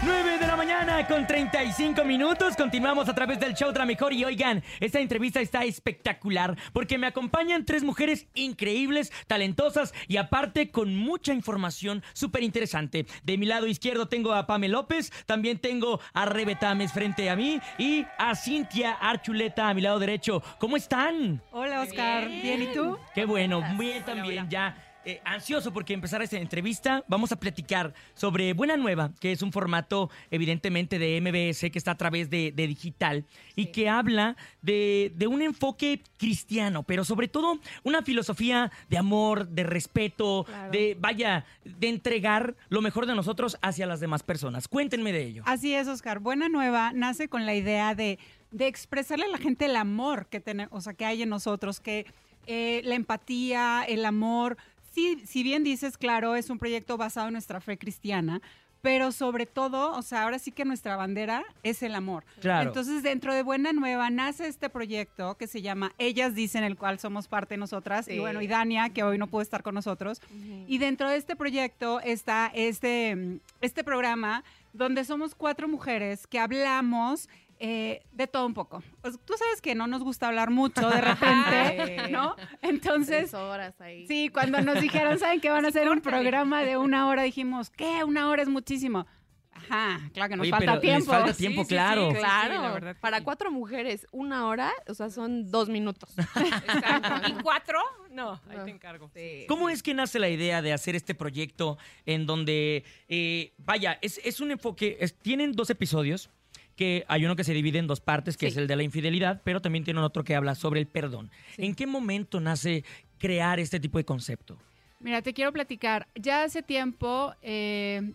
9 0.05 0.39
de 0.39 0.47
la 0.47 0.57
mañana 0.57 1.07
con 1.07 1.27
35 1.27 2.05
minutos. 2.05 2.57
Continuamos 2.57 3.09
a 3.09 3.15
través 3.15 3.39
del 3.41 3.55
show 3.55 3.73
de 3.73 3.79
la 3.79 3.87
mejor. 3.87 4.13
Y 4.13 4.25
oigan, 4.25 4.63
esta 4.81 5.01
entrevista 5.01 5.41
está 5.41 5.65
espectacular 5.65 6.57
porque 6.73 6.99
me 6.99 7.07
acompañan 7.07 7.65
tres 7.65 7.85
mujeres 7.85 8.27
increíbles, 8.35 9.13
talentosas 9.27 9.95
y 10.09 10.17
aparte 10.17 10.71
con 10.71 10.97
mucha 10.97 11.33
información 11.33 12.02
súper 12.13 12.43
interesante. 12.43 13.07
De 13.23 13.39
mi 13.39 13.47
lado 13.47 13.67
izquierdo 13.67 14.07
tengo 14.07 14.33
a 14.33 14.47
Pame 14.47 14.69
López, 14.69 15.13
también 15.27 15.59
tengo 15.59 16.01
a 16.13 16.25
Rebe 16.25 16.57
Tames 16.57 16.93
frente 16.93 17.31
a 17.31 17.37
mí 17.37 17.61
y 17.79 18.05
a 18.19 18.35
Cintia 18.35 18.93
Archuleta 18.93 19.69
a 19.69 19.75
mi 19.75 19.81
lado 19.81 19.99
derecho. 19.99 20.43
¿Cómo 20.59 20.77
están? 20.77 21.43
Hola, 21.51 21.83
Oscar. 21.83 22.29
Bien, 22.29 22.63
¿y 22.63 22.67
tú? 22.73 22.99
Qué 23.15 23.25
bueno, 23.25 23.63
bien 23.79 24.05
también, 24.05 24.49
ya 24.49 24.92
eh, 25.05 25.21
ansioso 25.25 25.73
porque 25.73 25.95
empezar 25.95 26.23
esta 26.23 26.39
entrevista. 26.39 27.05
Vamos 27.09 27.33
a 27.33 27.37
platicar 27.41 27.93
sobre 28.15 28.53
Buena 28.53 28.77
Nueva, 28.77 29.13
que 29.21 29.33
es 29.33 29.43
un 29.43 29.53
formato 29.53 30.11
evidentemente 30.31 30.99
de 30.99 31.21
MBS 31.21 31.71
que 31.71 31.79
está 31.79 31.93
a 31.93 31.97
través 31.97 32.31
de, 32.31 32.53
de 32.53 32.67
digital 32.67 33.25
y 33.57 33.67
que 33.67 33.89
habla 33.89 34.37
de, 34.61 35.13
de 35.17 35.27
un 35.27 35.43
enfoque 35.43 36.03
cristiano, 36.19 36.83
pero 36.85 37.05
sobre 37.05 37.29
todo 37.29 37.59
una 37.83 38.03
filosofía 38.03 38.71
de 38.89 38.99
amor, 38.99 39.49
de 39.49 39.65
respeto, 39.65 40.45
Claro. 40.45 40.71
de, 40.71 40.97
vaya, 41.01 41.45
de 41.65 41.89
entregar 41.89 42.55
lo 42.69 42.81
mejor 42.81 43.07
de 43.07 43.15
nosotros 43.15 43.59
hacia 43.63 43.87
las 43.87 44.01
demás 44.01 44.23
personas. 44.23 44.69
Cuéntenme 44.69 45.13
de 45.13 45.25
ello. 45.25 45.43
Así 45.47 45.75
es, 45.75 45.89
Oscar. 45.89 46.21
Buena 46.21 46.49
Nueva 46.49 46.93
nace 46.95 47.29
con 47.29 47.45
la 47.47 47.55
idea 47.55 47.95
de, 47.95 48.19
de 48.51 48.67
expresarle 48.67 49.25
a 49.25 49.29
la 49.29 49.39
gente 49.39 49.67
el 49.67 49.77
amor 49.77 50.27
que, 50.27 50.41
tiene, 50.41 50.69
o 50.71 50.81
sea, 50.81 50.95
que 50.95 51.05
hay 51.05 51.23
en 51.23 51.29
nosotros, 51.29 51.81
que 51.81 52.07
eh, 52.47 52.83
la 52.85 52.95
empatía, 52.95 53.85
el 53.89 54.05
amor. 54.05 54.57
Sí, 54.95 55.23
si 55.27 55.43
bien 55.43 55.65
dices, 55.65 55.97
claro, 55.97 56.37
es 56.37 56.51
un 56.51 56.59
proyecto 56.59 56.97
basado 56.97 57.29
en 57.29 57.33
nuestra 57.33 57.61
fe 57.61 57.79
cristiana, 57.79 58.43
pero 58.83 59.13
sobre 59.13 59.47
todo, 59.47 59.93
o 59.93 60.03
sea, 60.03 60.25
ahora 60.25 60.39
sí 60.41 60.51
que 60.51 60.65
nuestra 60.65 60.97
bandera 60.97 61.45
es 61.63 61.83
el 61.83 61.95
amor. 61.95 62.25
Claro. 62.41 62.69
Entonces, 62.69 63.03
dentro 63.03 63.33
de 63.33 63.43
Buena 63.43 63.73
Nueva 63.73 64.11
nace 64.11 64.49
este 64.49 64.69
proyecto 64.69 65.37
que 65.37 65.47
se 65.47 65.63
llama 65.63 65.93
Ellas 65.99 66.35
Dicen, 66.35 66.65
el 66.65 66.77
cual 66.77 66.99
somos 66.99 67.29
parte 67.29 67.57
nosotras, 67.57 68.09
y 68.09 68.19
bueno, 68.19 68.43
y 68.43 68.49
Dania, 68.49 68.91
que 68.91 69.05
hoy 69.05 69.19
no 69.19 69.29
pudo 69.29 69.41
estar 69.41 69.63
con 69.63 69.75
nosotros. 69.75 70.21
Y 70.67 70.79
dentro 70.79 71.09
de 71.09 71.17
este 71.17 71.37
proyecto 71.37 72.01
está 72.01 72.51
este, 72.53 73.39
este 73.61 73.85
programa 73.85 74.43
donde 74.73 75.05
somos 75.05 75.35
cuatro 75.35 75.69
mujeres 75.69 76.27
que 76.27 76.39
hablamos 76.39 77.29
eh, 77.59 78.03
de 78.11 78.27
todo 78.27 78.47
un 78.47 78.55
poco. 78.55 78.83
O 79.03 79.11
sea, 79.11 79.21
tú 79.25 79.35
sabes 79.39 79.61
que 79.63 79.75
no 79.77 79.87
nos 79.87 80.03
gusta 80.03 80.27
hablar 80.27 80.51
mucho 80.51 80.89
de 80.91 81.01
repente. 81.01 82.09
¿no? 82.11 82.35
Entonces, 82.61 83.33
horas 83.35 83.81
ahí. 83.81 84.07
sí, 84.09 84.31
cuando 84.31 84.61
nos 84.63 84.81
dijeron, 84.81 85.19
¿saben 85.19 85.41
que 85.41 85.49
van 85.51 85.65
a 85.65 85.69
hacer 85.69 85.89
un 85.89 86.01
programa 86.01 86.65
de 86.65 86.77
una 86.77 87.07
hora? 87.07 87.23
Dijimos, 87.23 87.71
¿qué? 87.71 88.03
Una 88.05 88.29
hora 88.29 88.43
es 88.43 88.49
muchísimo. 88.49 89.07
Ajá, 89.53 90.01
claro 90.13 90.31
que 90.31 90.37
nos 90.37 90.43
Oye, 90.43 90.51
falta 90.51 90.67
pero 90.67 90.81
tiempo. 90.81 91.13
falta 91.13 91.35
tiempo, 91.35 91.65
claro. 91.65 92.09
Sí, 92.09 92.15
Sí, 92.17 92.19
claro. 92.21 92.63
la 92.63 92.73
verdad 92.73 92.97
Para 93.01 93.23
cuatro 93.23 93.53
mujeres, 93.53 94.07
una 94.11 94.47
hora, 94.49 94.73
o 94.89 94.95
sea, 94.95 95.09
son 95.11 95.51
dos 95.53 95.69
minutos. 95.69 96.11
Exacto. 96.35 97.29
¿Y 97.29 97.33
cuatro? 97.43 97.79
No, 98.13 98.33
ahí 98.49 98.57
No. 98.59 98.65
te 98.65 98.71
encargo. 98.71 99.11
¿Cómo 99.49 99.69
es 99.71 99.83
que 99.83 99.95
nace 99.95 100.19
la 100.19 100.29
idea 100.29 100.61
de 100.63 100.73
hacer 100.73 100.95
este 100.95 101.15
proyecto 101.15 101.79
en 102.07 102.27
donde, 102.27 102.85
eh, 103.09 103.53
vaya, 103.59 103.99
es, 104.03 104.21
es 104.25 104.41
un 104.41 104.51
enfoque, 104.51 104.99
es- 105.01 105.15
tienen 105.15 105.53
dos 105.53 105.71
episodios, 105.71 106.29
que 106.77 107.05
hay 107.09 107.25
uno 107.25 107.37
que 107.37 107.45
se 107.45 107.53
divide 107.53 107.79
en 107.79 107.87
dos 107.87 108.01
partes, 108.01 108.37
que 108.37 108.47
es 108.47 108.57
el 108.57 108.67
de 108.67 108.77
la 108.77 108.83
infidelidad, 108.83 109.41
pero 109.45 109.61
también 109.61 109.85
tienen 109.85 110.03
otro 110.03 110.25
que 110.25 110.35
habla 110.35 110.55
sobre 110.55 110.81
el 110.81 110.87
perdón. 110.87 111.31
¿En 111.57 111.75
qué 111.75 111.87
momento 111.87 112.41
nace 112.41 112.85
crear 113.19 113.61
este 113.61 113.79
tipo 113.81 113.99
de 113.99 114.05
concepto? 114.05 114.59
Mira, 115.01 115.21
te 115.23 115.33
quiero 115.35 115.53
platicar. 115.53 116.07
Ya 116.15 116.45
hace 116.45 116.63
tiempo 116.63 117.35
eh, 117.43 118.13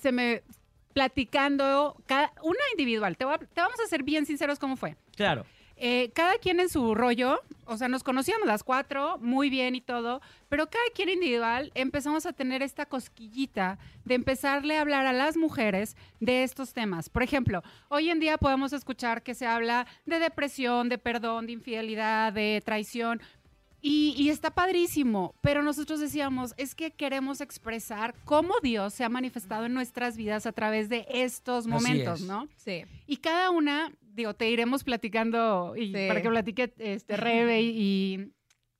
se 0.00 0.12
me 0.12 0.42
platicando 0.94 1.96
cada, 2.06 2.32
una 2.42 2.58
individual. 2.72 3.16
Te, 3.16 3.24
voy 3.24 3.34
a- 3.34 3.38
te 3.38 3.60
vamos 3.60 3.78
a 3.80 3.86
ser 3.88 4.02
bien 4.02 4.24
sinceros 4.26 4.58
cómo 4.58 4.76
fue. 4.76 4.96
Claro. 5.16 5.44
Eh, 5.84 6.12
cada 6.14 6.38
quien 6.38 6.60
en 6.60 6.68
su 6.68 6.94
rollo, 6.94 7.40
o 7.64 7.76
sea, 7.76 7.88
nos 7.88 8.04
conocíamos 8.04 8.46
las 8.46 8.62
cuatro 8.62 9.18
muy 9.18 9.50
bien 9.50 9.74
y 9.74 9.80
todo, 9.80 10.20
pero 10.48 10.70
cada 10.70 10.84
quien 10.94 11.08
individual 11.08 11.72
empezamos 11.74 12.24
a 12.24 12.32
tener 12.32 12.62
esta 12.62 12.86
cosquillita 12.86 13.80
de 14.04 14.14
empezarle 14.14 14.78
a 14.78 14.82
hablar 14.82 15.06
a 15.06 15.12
las 15.12 15.36
mujeres 15.36 15.96
de 16.20 16.44
estos 16.44 16.72
temas. 16.72 17.08
Por 17.08 17.24
ejemplo, 17.24 17.64
hoy 17.88 18.10
en 18.10 18.20
día 18.20 18.38
podemos 18.38 18.72
escuchar 18.72 19.24
que 19.24 19.34
se 19.34 19.44
habla 19.44 19.88
de 20.06 20.20
depresión, 20.20 20.88
de 20.88 20.98
perdón, 20.98 21.46
de 21.46 21.54
infidelidad, 21.54 22.32
de 22.32 22.62
traición. 22.64 23.20
Y, 23.84 24.14
y 24.16 24.28
está 24.28 24.52
padrísimo, 24.52 25.34
pero 25.40 25.64
nosotros 25.64 25.98
decíamos, 25.98 26.54
es 26.56 26.76
que 26.76 26.92
queremos 26.92 27.40
expresar 27.40 28.14
cómo 28.24 28.54
Dios 28.62 28.94
se 28.94 29.02
ha 29.02 29.08
manifestado 29.08 29.66
en 29.66 29.74
nuestras 29.74 30.16
vidas 30.16 30.46
a 30.46 30.52
través 30.52 30.88
de 30.88 31.04
estos 31.10 31.66
momentos, 31.66 32.20
es. 32.20 32.26
¿no? 32.28 32.46
Sí. 32.54 32.84
Y 33.08 33.16
cada 33.16 33.50
una, 33.50 33.90
digo, 34.12 34.34
te 34.34 34.48
iremos 34.50 34.84
platicando 34.84 35.74
y 35.76 35.86
Sí. 35.92 36.04
para 36.08 36.22
que 36.22 36.28
platique 36.28 36.72
este 36.78 37.16
Rebe 37.16 37.62
y, 37.62 38.32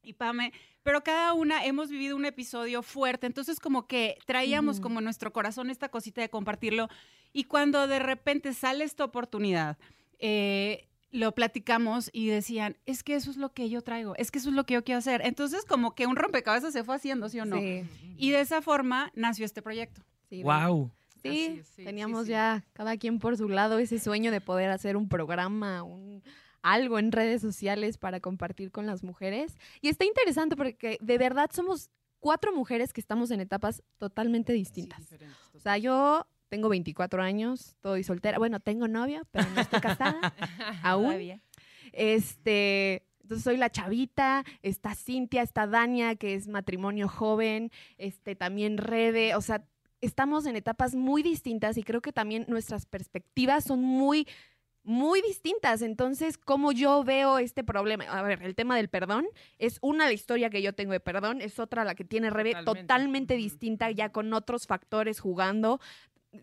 y 0.03 0.13
Pame, 0.15 0.53
pero 0.83 1.03
cada 1.03 1.33
una 1.33 1.65
hemos 1.65 1.91
vivido 1.91 2.17
un 2.17 2.25
episodio 2.25 2.83
fuerte, 2.83 3.27
entonces 3.27 3.61
como 3.61 3.87
que 3.87 4.19
traíamos 4.27 4.81
como 4.81 4.99
en 4.99 5.05
nuestro 5.05 5.33
corazón 5.33 5.71
esta 5.71 5.89
cosita 5.89 6.21
de 6.21 6.29
compartirlo 6.29 6.89
y 7.33 7.45
cuando 7.45 7.87
de 7.87 7.99
repente 7.99 8.53
sale 8.53 8.85
esta 8.85 9.05
oportunidad, 9.05 9.79
eh, 10.19 10.89
lo 11.11 11.33
platicamos 11.35 12.09
y 12.13 12.29
decían, 12.29 12.77
es 12.87 13.03
que 13.03 13.15
eso 13.15 13.31
es 13.31 13.37
lo 13.37 13.53
que 13.53 13.69
yo 13.69 13.83
traigo, 13.83 14.15
es 14.17 14.31
que 14.31 14.39
eso 14.39 14.49
es 14.49 14.55
lo 14.55 14.65
que 14.65 14.75
yo 14.75 14.83
quiero 14.83 14.99
hacer. 14.99 15.21
Entonces 15.25 15.65
como 15.67 15.95
que 15.95 16.07
un 16.07 16.17
rompecabezas 16.17 16.73
se 16.73 16.85
fue 16.85 16.95
haciendo, 16.97 17.29
¿sí 17.29 17.39
o 17.39 17.45
no? 17.45 17.59
Sí. 17.59 17.85
Y 18.17 18.31
de 18.31 18.41
esa 18.41 18.63
forma 18.63 19.13
nació 19.15 19.45
este 19.45 19.61
proyecto. 19.63 20.03
Sí, 20.31 20.43
Wow. 20.43 20.91
Sí, 21.23 21.63
teníamos 21.77 22.27
ya 22.27 22.65
cada 22.73 22.97
quien 22.97 23.19
por 23.19 23.37
su 23.37 23.49
lado 23.49 23.79
ese 23.79 23.99
sueño 23.99 24.31
de 24.31 24.41
poder 24.41 24.71
hacer 24.71 24.97
un 24.97 25.09
programa, 25.09 25.83
un 25.83 26.23
algo 26.63 26.99
en 26.99 27.13
redes 27.13 27.43
sociales 27.43 27.99
para 27.99 28.21
compartir 28.21 28.71
con 28.71 28.87
las 28.87 29.03
mujeres. 29.03 29.59
Y 29.81 29.89
está 29.89 30.05
interesante 30.05 30.57
porque 30.57 30.99
de 31.01 31.19
verdad 31.19 31.51
somos 31.53 31.91
cuatro 32.21 32.53
mujeres 32.55 32.93
que 32.93 33.01
estamos 33.01 33.31
en 33.31 33.41
etapas 33.41 33.83
totalmente 33.99 34.53
distintas. 34.53 35.13
O 35.55 35.59
sea, 35.59 35.77
yo 35.77 36.27
tengo 36.49 36.69
24 36.69 37.23
años, 37.23 37.69
estoy 37.69 38.05
soltera. 38.05 38.39
Bueno, 38.39 38.61
tengo 38.61 38.87
novio, 38.87 39.23
pero 39.31 39.49
no 39.55 39.61
estoy 39.61 39.81
casada 39.81 40.35
aún. 40.83 41.07
Todavía. 41.07 41.43
Este, 41.93 43.07
entonces 43.23 43.45
soy 43.45 43.57
la 43.57 43.71
chavita, 43.71 44.45
está 44.63 44.95
Cintia, 44.95 45.43
está 45.43 45.67
Dania, 45.67 46.15
que 46.17 46.35
es 46.35 46.49
matrimonio 46.49 47.09
joven, 47.09 47.71
este, 47.99 48.37
también 48.37 48.79
Rebe, 48.79 49.35
o 49.35 49.41
sea, 49.41 49.65
estamos 50.03 50.45
en 50.47 50.57
etapas 50.57 50.95
muy 50.95 51.23
distintas 51.23 51.79
y 51.79 51.83
creo 51.83 52.03
que 52.03 52.13
también 52.13 52.45
nuestras 52.49 52.85
perspectivas 52.85 53.65
son 53.65 53.83
muy, 53.83 54.29
muy 54.83 55.23
distintas. 55.23 55.81
Entonces, 55.81 56.37
como 56.37 56.73
yo 56.73 57.05
veo 57.05 57.39
este 57.39 57.65
problema, 57.65 58.05
a 58.05 58.23
ver, 58.23 58.43
el 58.43 58.55
tema 58.55 58.77
del 58.77 58.89
perdón 58.89 59.27
es 59.59 59.79
una 59.81 60.07
la 60.07 60.13
historia 60.13 60.51
que 60.51 60.61
yo 60.61 60.75
tengo 60.75 60.93
de 60.93 61.01
perdón, 61.01 61.41
es 61.41 61.59
otra 61.59 61.85
la 61.85 61.95
que 61.95 62.05
tiene 62.05 62.29
Rebe 62.29 62.51
Totalmente. 62.51 62.83
totalmente 62.83 63.35
distinta, 63.37 63.91
ya 63.91 64.11
con 64.11 64.35
otros 64.35 64.67
factores 64.67 65.21
jugando. 65.21 65.81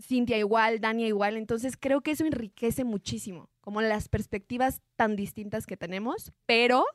Cintia 0.01 0.37
igual, 0.37 0.79
Dania 0.81 1.07
igual, 1.07 1.35
entonces 1.35 1.75
creo 1.75 2.01
que 2.01 2.11
eso 2.11 2.23
enriquece 2.23 2.83
muchísimo 2.83 3.49
como 3.59 3.81
las 3.81 4.07
perspectivas 4.07 4.81
tan 4.95 5.15
distintas 5.15 5.65
que 5.65 5.77
tenemos, 5.77 6.31
pero 6.45 6.85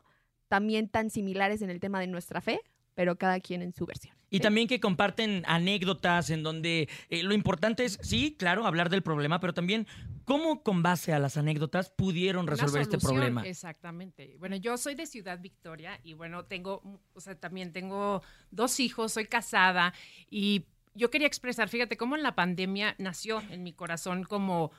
también 0.48 0.88
tan 0.88 1.10
similares 1.10 1.60
en 1.62 1.70
el 1.70 1.80
tema 1.80 1.98
de 1.98 2.06
nuestra 2.06 2.40
fe, 2.40 2.60
pero 2.94 3.16
cada 3.16 3.40
quien 3.40 3.62
en 3.62 3.72
su 3.72 3.86
versión. 3.86 4.14
Y 4.30 4.40
también 4.40 4.66
que 4.66 4.80
comparten 4.80 5.44
anécdotas 5.46 6.30
en 6.30 6.42
donde 6.42 6.88
eh, 7.08 7.22
lo 7.22 7.34
importante 7.34 7.84
es, 7.84 7.98
sí, 8.02 8.34
claro, 8.36 8.66
hablar 8.66 8.90
del 8.90 9.02
problema, 9.02 9.38
pero 9.38 9.54
también 9.54 9.86
cómo 10.24 10.64
con 10.64 10.82
base 10.82 11.12
a 11.12 11.20
las 11.20 11.36
anécdotas 11.36 11.90
pudieron 11.90 12.48
resolver 12.48 12.82
este 12.82 12.98
problema. 12.98 13.46
Exactamente. 13.46 14.34
Bueno, 14.40 14.56
yo 14.56 14.76
soy 14.76 14.96
de 14.96 15.06
Ciudad 15.06 15.38
Victoria 15.40 16.00
y 16.02 16.14
bueno, 16.14 16.46
tengo, 16.46 17.00
o 17.12 17.20
sea, 17.20 17.38
también 17.38 17.72
tengo 17.72 18.22
dos 18.50 18.80
hijos, 18.80 19.12
soy 19.12 19.26
casada 19.26 19.94
y 20.28 20.64
yo 20.94 21.10
quería 21.10 21.28
expresar, 21.28 21.68
fíjate, 21.68 21.96
cómo 21.96 22.16
en 22.16 22.22
la 22.22 22.34
pandemia 22.34 22.96
nació 22.98 23.40
en 23.50 23.62
mi 23.62 23.72
corazón 23.72 24.24
como... 24.24 24.72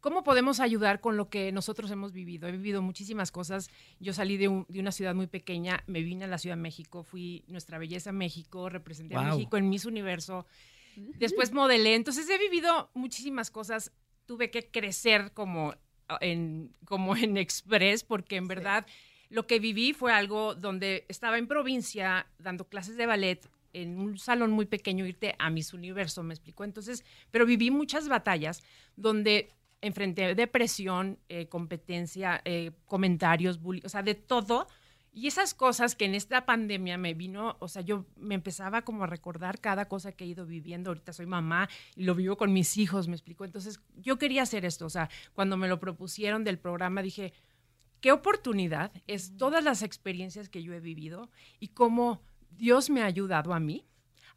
¿Cómo 0.00 0.22
podemos 0.22 0.60
ayudar 0.60 1.00
con 1.00 1.16
lo 1.16 1.28
que 1.28 1.50
nosotros 1.52 1.90
hemos 1.90 2.12
vivido? 2.12 2.46
He 2.48 2.52
vivido 2.52 2.82
muchísimas 2.82 3.32
cosas. 3.32 3.68
Yo 3.98 4.12
salí 4.12 4.36
de, 4.36 4.46
un- 4.48 4.64
de 4.68 4.78
una 4.80 4.92
ciudad 4.92 5.14
muy 5.14 5.26
pequeña, 5.26 5.82
me 5.86 6.02
vine 6.02 6.24
a 6.24 6.28
la 6.28 6.38
Ciudad 6.38 6.56
de 6.56 6.62
México, 6.62 7.02
fui 7.02 7.44
Nuestra 7.48 7.78
Belleza 7.78 8.12
México, 8.12 8.68
representé 8.68 9.16
a. 9.16 9.22
México 9.34 9.56
en 9.56 9.68
Miss 9.68 9.84
Universo. 9.86 10.46
Después 10.96 11.52
modelé. 11.52 11.94
Entonces 11.94 12.28
he 12.28 12.38
vivido 12.38 12.90
muchísimas 12.94 13.50
cosas. 13.50 13.92
Tuve 14.26 14.50
que 14.50 14.70
crecer 14.70 15.32
como 15.32 15.74
en, 16.20 16.72
como 16.84 17.16
en 17.16 17.36
Express, 17.36 18.04
porque 18.04 18.36
en 18.36 18.48
verdad 18.48 18.86
lo 19.30 19.46
que 19.46 19.58
viví 19.58 19.92
fue 19.92 20.12
algo 20.12 20.54
donde 20.54 21.04
estaba 21.08 21.38
en 21.38 21.46
provincia 21.48 22.26
dando 22.38 22.68
clases 22.68 22.96
de 22.96 23.06
ballet 23.06 23.48
en 23.74 23.98
un 23.98 24.18
salón 24.18 24.50
muy 24.50 24.64
pequeño, 24.66 25.04
irte 25.06 25.34
a 25.38 25.50
Miss 25.50 25.74
Universo, 25.74 26.22
me 26.22 26.32
explicó. 26.34 26.64
Entonces, 26.64 27.04
pero 27.30 27.44
viví 27.46 27.70
muchas 27.70 28.08
batallas 28.08 28.62
donde 28.96 29.50
enfrenté 29.80 30.34
depresión, 30.34 31.18
eh, 31.28 31.48
competencia, 31.48 32.40
eh, 32.44 32.72
comentarios, 32.86 33.60
bullying, 33.60 33.82
o 33.84 33.88
sea, 33.88 34.02
de 34.02 34.14
todo. 34.14 34.66
Y 35.12 35.26
esas 35.26 35.54
cosas 35.54 35.96
que 35.96 36.04
en 36.04 36.14
esta 36.14 36.46
pandemia 36.46 36.96
me 36.96 37.14
vino, 37.14 37.56
o 37.60 37.68
sea, 37.68 37.82
yo 37.82 38.06
me 38.16 38.34
empezaba 38.34 38.82
como 38.82 39.04
a 39.04 39.06
recordar 39.06 39.60
cada 39.60 39.86
cosa 39.86 40.12
que 40.12 40.24
he 40.24 40.28
ido 40.28 40.46
viviendo. 40.46 40.90
Ahorita 40.90 41.12
soy 41.12 41.26
mamá 41.26 41.68
y 41.96 42.04
lo 42.04 42.14
vivo 42.14 42.36
con 42.36 42.52
mis 42.52 42.76
hijos, 42.76 43.08
me 43.08 43.14
explicó. 43.14 43.44
Entonces, 43.44 43.80
yo 43.96 44.18
quería 44.18 44.42
hacer 44.42 44.64
esto. 44.64 44.86
O 44.86 44.90
sea, 44.90 45.08
cuando 45.32 45.56
me 45.56 45.66
lo 45.66 45.80
propusieron 45.80 46.44
del 46.44 46.58
programa, 46.58 47.02
dije, 47.02 47.32
qué 48.00 48.12
oportunidad 48.12 48.92
es 49.06 49.36
todas 49.36 49.64
las 49.64 49.82
experiencias 49.82 50.48
que 50.48 50.62
yo 50.62 50.72
he 50.72 50.80
vivido 50.80 51.30
y 51.58 51.68
cómo 51.68 52.20
Dios 52.50 52.90
me 52.90 53.02
ha 53.02 53.06
ayudado 53.06 53.54
a 53.54 53.60
mí 53.60 53.86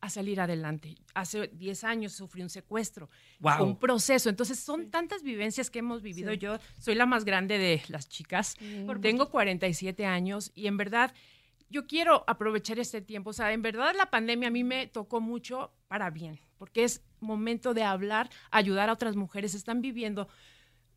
a 0.01 0.09
salir 0.09 0.41
adelante. 0.41 0.95
Hace 1.13 1.47
10 1.53 1.83
años 1.83 2.13
sufrí 2.13 2.41
un 2.41 2.49
secuestro, 2.49 3.09
fue 3.39 3.61
un 3.61 3.77
proceso. 3.77 4.29
Entonces 4.29 4.59
son 4.59 4.89
tantas 4.89 5.21
vivencias 5.21 5.69
que 5.69 5.79
hemos 5.79 6.01
vivido. 6.01 6.31
Sí. 6.31 6.39
Yo 6.39 6.57
soy 6.79 6.95
la 6.95 7.05
más 7.05 7.23
grande 7.23 7.59
de 7.59 7.83
las 7.87 8.09
chicas. 8.09 8.55
Tengo 9.01 9.29
47 9.29 10.05
años 10.05 10.51
y 10.55 10.67
en 10.67 10.77
verdad 10.77 11.13
yo 11.69 11.87
quiero 11.87 12.23
aprovechar 12.27 12.79
este 12.79 13.01
tiempo. 13.01 13.29
O 13.29 13.33
sea, 13.33 13.53
en 13.53 13.61
verdad 13.61 13.93
la 13.95 14.09
pandemia 14.09 14.47
a 14.47 14.51
mí 14.51 14.63
me 14.63 14.87
tocó 14.87 15.21
mucho 15.21 15.71
para 15.87 16.09
bien, 16.09 16.39
porque 16.57 16.83
es 16.83 17.03
momento 17.19 17.73
de 17.75 17.83
hablar, 17.83 18.29
ayudar 18.49 18.89
a 18.89 18.93
otras 18.93 19.15
mujeres. 19.15 19.53
Están 19.53 19.81
viviendo 19.81 20.27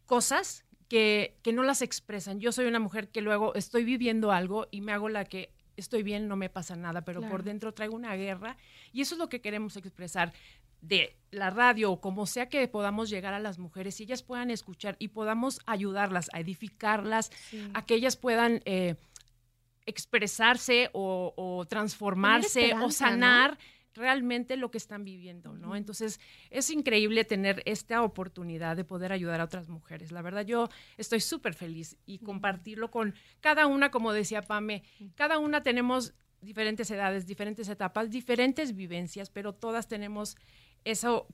cosas 0.07 0.65
que, 0.89 1.39
que 1.43 1.53
no 1.53 1.63
las 1.63 1.83
expresan. 1.83 2.41
Yo 2.41 2.53
soy 2.53 2.67
una 2.67 2.81
mujer 2.81 3.11
que 3.11 3.21
luego 3.21 3.55
estoy 3.55 3.85
viviendo 3.85 4.33
algo 4.33 4.67
y 4.71 4.81
me 4.81 4.93
hago 4.93 5.11
la 5.11 5.27
que 5.27 5.53
estoy 5.77 6.03
bien, 6.03 6.29
no 6.29 6.37
me 6.37 6.49
pasa 6.49 6.77
nada, 6.77 7.03
pero 7.03 7.21
por 7.23 7.43
dentro 7.43 7.73
traigo 7.73 7.95
una 7.95 8.15
guerra 8.17 8.57
y 8.93 9.01
eso 9.01 9.15
es 9.15 9.19
lo 9.19 9.29
que 9.29 9.41
queremos 9.41 9.77
expresar 9.77 10.33
de 10.81 11.17
la 11.31 11.51
radio 11.51 11.93
o 11.93 12.01
como 12.01 12.27
sea 12.27 12.49
que 12.49 12.69
podamos 12.69 13.09
llegar 13.09 13.33
a 13.35 13.41
las 13.41 13.59
mujeres 13.59 14.01
y 14.01 14.05
ellas 14.05 14.23
puedan 14.23 14.51
escuchar 14.51 14.97
y 14.99 15.09
podamos 15.09 15.61
ayudarlas 15.67 16.29
a 16.33 16.41
edificarlas, 16.41 17.31
a 17.73 17.87
que 17.87 17.95
ellas 17.95 18.17
puedan 18.17 18.61
eh, 18.67 18.97
expresarse 19.87 20.91
o, 20.93 21.33
o 21.37 21.65
transformarse 21.67 22.75
o 22.75 22.91
¿no? 23.51 23.59
Realmente 23.95 24.57
lo 24.57 24.71
que 24.71 24.79
están 24.79 25.05
viviendo, 25.05 25.55
¿no? 25.55 25.77
Entonces, 25.77 26.21
es 26.51 26.71
increíble 26.71 27.25
tener 27.25 27.63
esta 27.65 28.03
oportunidad 28.03 28.77
de 28.77 28.85
poder 28.85 29.13
ayudar 29.13 29.41
a 29.41 29.45
otras 29.45 29.69
mujeres. 29.69 30.13
La 30.13 30.23
verdad, 30.23 30.45
yo 30.45 30.69
estoy 30.97 31.21
súper 31.21 31.55
feliz 31.55 31.97
y 32.07 32.19
compartirlo 32.19 32.91
con 32.91 33.15
cada 33.41 33.67
una, 33.67 33.91
como 33.91 34.13
decía 34.13 34.43
Pame, 34.43 34.83
cada 35.15 35.39
una 35.39 35.63
tenemos 35.63 36.15
diferentes 36.41 36.91
edades, 36.91 37.27
diferentes 37.27 37.69
etapas, 37.69 38.11
diferentes 38.11 38.75
vivencias, 38.75 39.31
pero 39.31 39.55
todas 39.55 39.89
tenemos 39.89 40.37
eso 40.85 41.27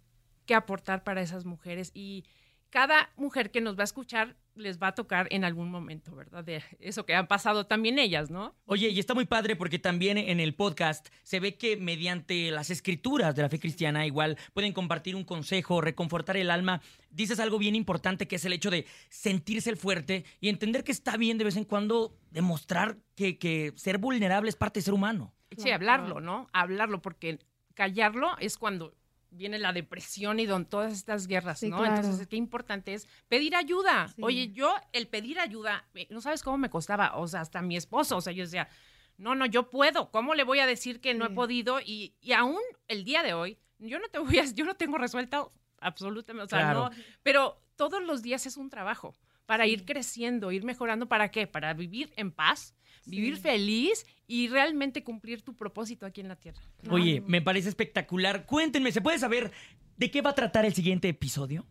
que 0.46 0.55
aportar 0.55 1.03
para 1.03 1.23
esas 1.23 1.44
mujeres 1.44 1.90
y 1.94 2.25
cada 2.70 3.11
mujer 3.16 3.51
que 3.51 3.61
nos 3.61 3.77
va 3.77 3.83
a 3.83 3.85
escuchar 3.85 4.37
les 4.61 4.79
va 4.79 4.88
a 4.88 4.94
tocar 4.94 5.27
en 5.31 5.44
algún 5.44 5.70
momento, 5.70 6.14
¿verdad? 6.14 6.44
De 6.44 6.62
eso 6.79 7.05
que 7.05 7.14
han 7.14 7.27
pasado 7.27 7.66
también 7.66 7.99
ellas, 7.99 8.31
¿no? 8.31 8.55
Oye, 8.66 8.88
y 8.88 8.99
está 8.99 9.14
muy 9.14 9.25
padre 9.25 9.57
porque 9.57 9.79
también 9.79 10.18
en 10.18 10.40
el 10.40 10.55
podcast 10.55 11.09
se 11.23 11.40
ve 11.40 11.57
que 11.57 11.77
mediante 11.77 12.51
las 12.51 12.70
escrituras 12.70 13.35
de 13.35 13.42
la 13.42 13.49
fe 13.49 13.59
cristiana 13.59 14.07
igual 14.07 14.38
pueden 14.53 14.73
compartir 14.73 15.16
un 15.16 15.25
consejo, 15.25 15.81
reconfortar 15.81 16.37
el 16.37 16.51
alma. 16.51 16.81
Dices 17.11 17.40
algo 17.40 17.59
bien 17.59 17.75
importante 17.75 18.29
que 18.29 18.37
es 18.37 18.44
el 18.44 18.53
hecho 18.53 18.70
de 18.70 18.87
sentirse 19.09 19.70
el 19.70 19.77
fuerte 19.77 20.25
y 20.40 20.49
entender 20.49 20.85
que 20.85 20.92
está 20.92 21.16
bien 21.16 21.38
de 21.38 21.44
vez 21.44 21.57
en 21.57 21.64
cuando 21.64 22.16
demostrar 22.31 22.99
que, 23.16 23.38
que 23.38 23.73
ser 23.77 23.99
vulnerable 23.99 24.49
es 24.49 24.57
parte 24.57 24.81
de 24.81 24.85
ser 24.85 24.94
humano. 24.94 25.33
Sí, 25.57 25.70
hablarlo, 25.70 26.20
¿no? 26.20 26.49
Hablarlo, 26.53 27.03
porque 27.03 27.40
callarlo 27.75 28.37
es 28.38 28.57
cuando 28.57 28.94
viene 29.30 29.58
la 29.58 29.72
depresión 29.72 30.40
y 30.40 30.46
don 30.46 30.64
todas 30.66 30.92
estas 30.92 31.26
guerras, 31.26 31.60
Sí, 31.60 31.68
¿no? 31.70 31.78
claro. 31.78 31.96
Entonces, 31.96 32.26
qué 32.26 32.36
importante 32.36 32.94
es 32.94 33.06
pedir 33.28 33.54
ayuda. 33.56 34.12
Oye, 34.20 34.50
yo 34.52 34.74
el 34.92 35.06
pedir 35.08 35.38
ayuda, 35.40 35.84
eh, 35.94 36.06
no 36.10 36.20
sabes 36.20 36.42
cómo 36.42 36.58
me 36.58 36.70
costaba, 36.70 37.16
o 37.16 37.26
sea, 37.28 37.40
hasta 37.40 37.62
mi 37.62 37.76
esposo, 37.76 38.16
o 38.16 38.20
sea, 38.20 38.32
yo 38.32 38.44
decía, 38.44 38.68
no, 39.16 39.34
no, 39.34 39.46
yo 39.46 39.70
puedo, 39.70 40.10
¿cómo 40.10 40.34
le 40.34 40.44
voy 40.44 40.58
a 40.60 40.66
decir 40.66 41.00
que 41.00 41.14
no 41.14 41.26
he 41.26 41.30
podido? 41.30 41.80
Y, 41.80 42.14
y 42.20 42.32
aún 42.32 42.60
el 42.88 43.04
día 43.04 43.22
de 43.22 43.34
hoy, 43.34 43.58
yo 43.78 43.98
no 43.98 44.08
te 44.08 44.18
voy 44.18 44.38
a, 44.38 44.44
yo 44.46 44.64
no 44.64 44.74
tengo 44.74 44.98
resuelto 44.98 45.52
absolutamente, 45.80 46.44
o 46.46 46.48
sea, 46.58 46.58
Claro. 46.72 46.90
no, 46.90 47.02
pero 47.22 47.60
todos 47.76 48.02
los 48.02 48.22
días 48.22 48.46
es 48.46 48.56
un 48.56 48.68
trabajo 48.70 49.14
para 49.46 49.66
ir 49.66 49.84
creciendo, 49.84 50.52
ir 50.52 50.64
mejorando, 50.64 51.06
¿para 51.08 51.30
qué? 51.30 51.46
Para 51.46 51.72
vivir 51.74 52.12
en 52.16 52.30
paz, 52.30 52.74
vivir 53.06 53.36
feliz 53.38 54.06
y 54.30 54.46
realmente 54.46 55.02
cumplir 55.02 55.42
tu 55.42 55.56
propósito 55.56 56.06
aquí 56.06 56.20
en 56.20 56.28
la 56.28 56.36
tierra. 56.36 56.60
Oye, 56.88 57.20
me 57.26 57.42
parece 57.42 57.68
espectacular. 57.68 58.46
Cuéntenme, 58.46 58.92
¿se 58.92 59.00
puede 59.00 59.18
saber 59.18 59.50
de 59.96 60.10
qué 60.12 60.22
va 60.22 60.30
a 60.30 60.34
tratar 60.36 60.64
el 60.64 60.72
siguiente 60.72 61.08
episodio? 61.08 61.66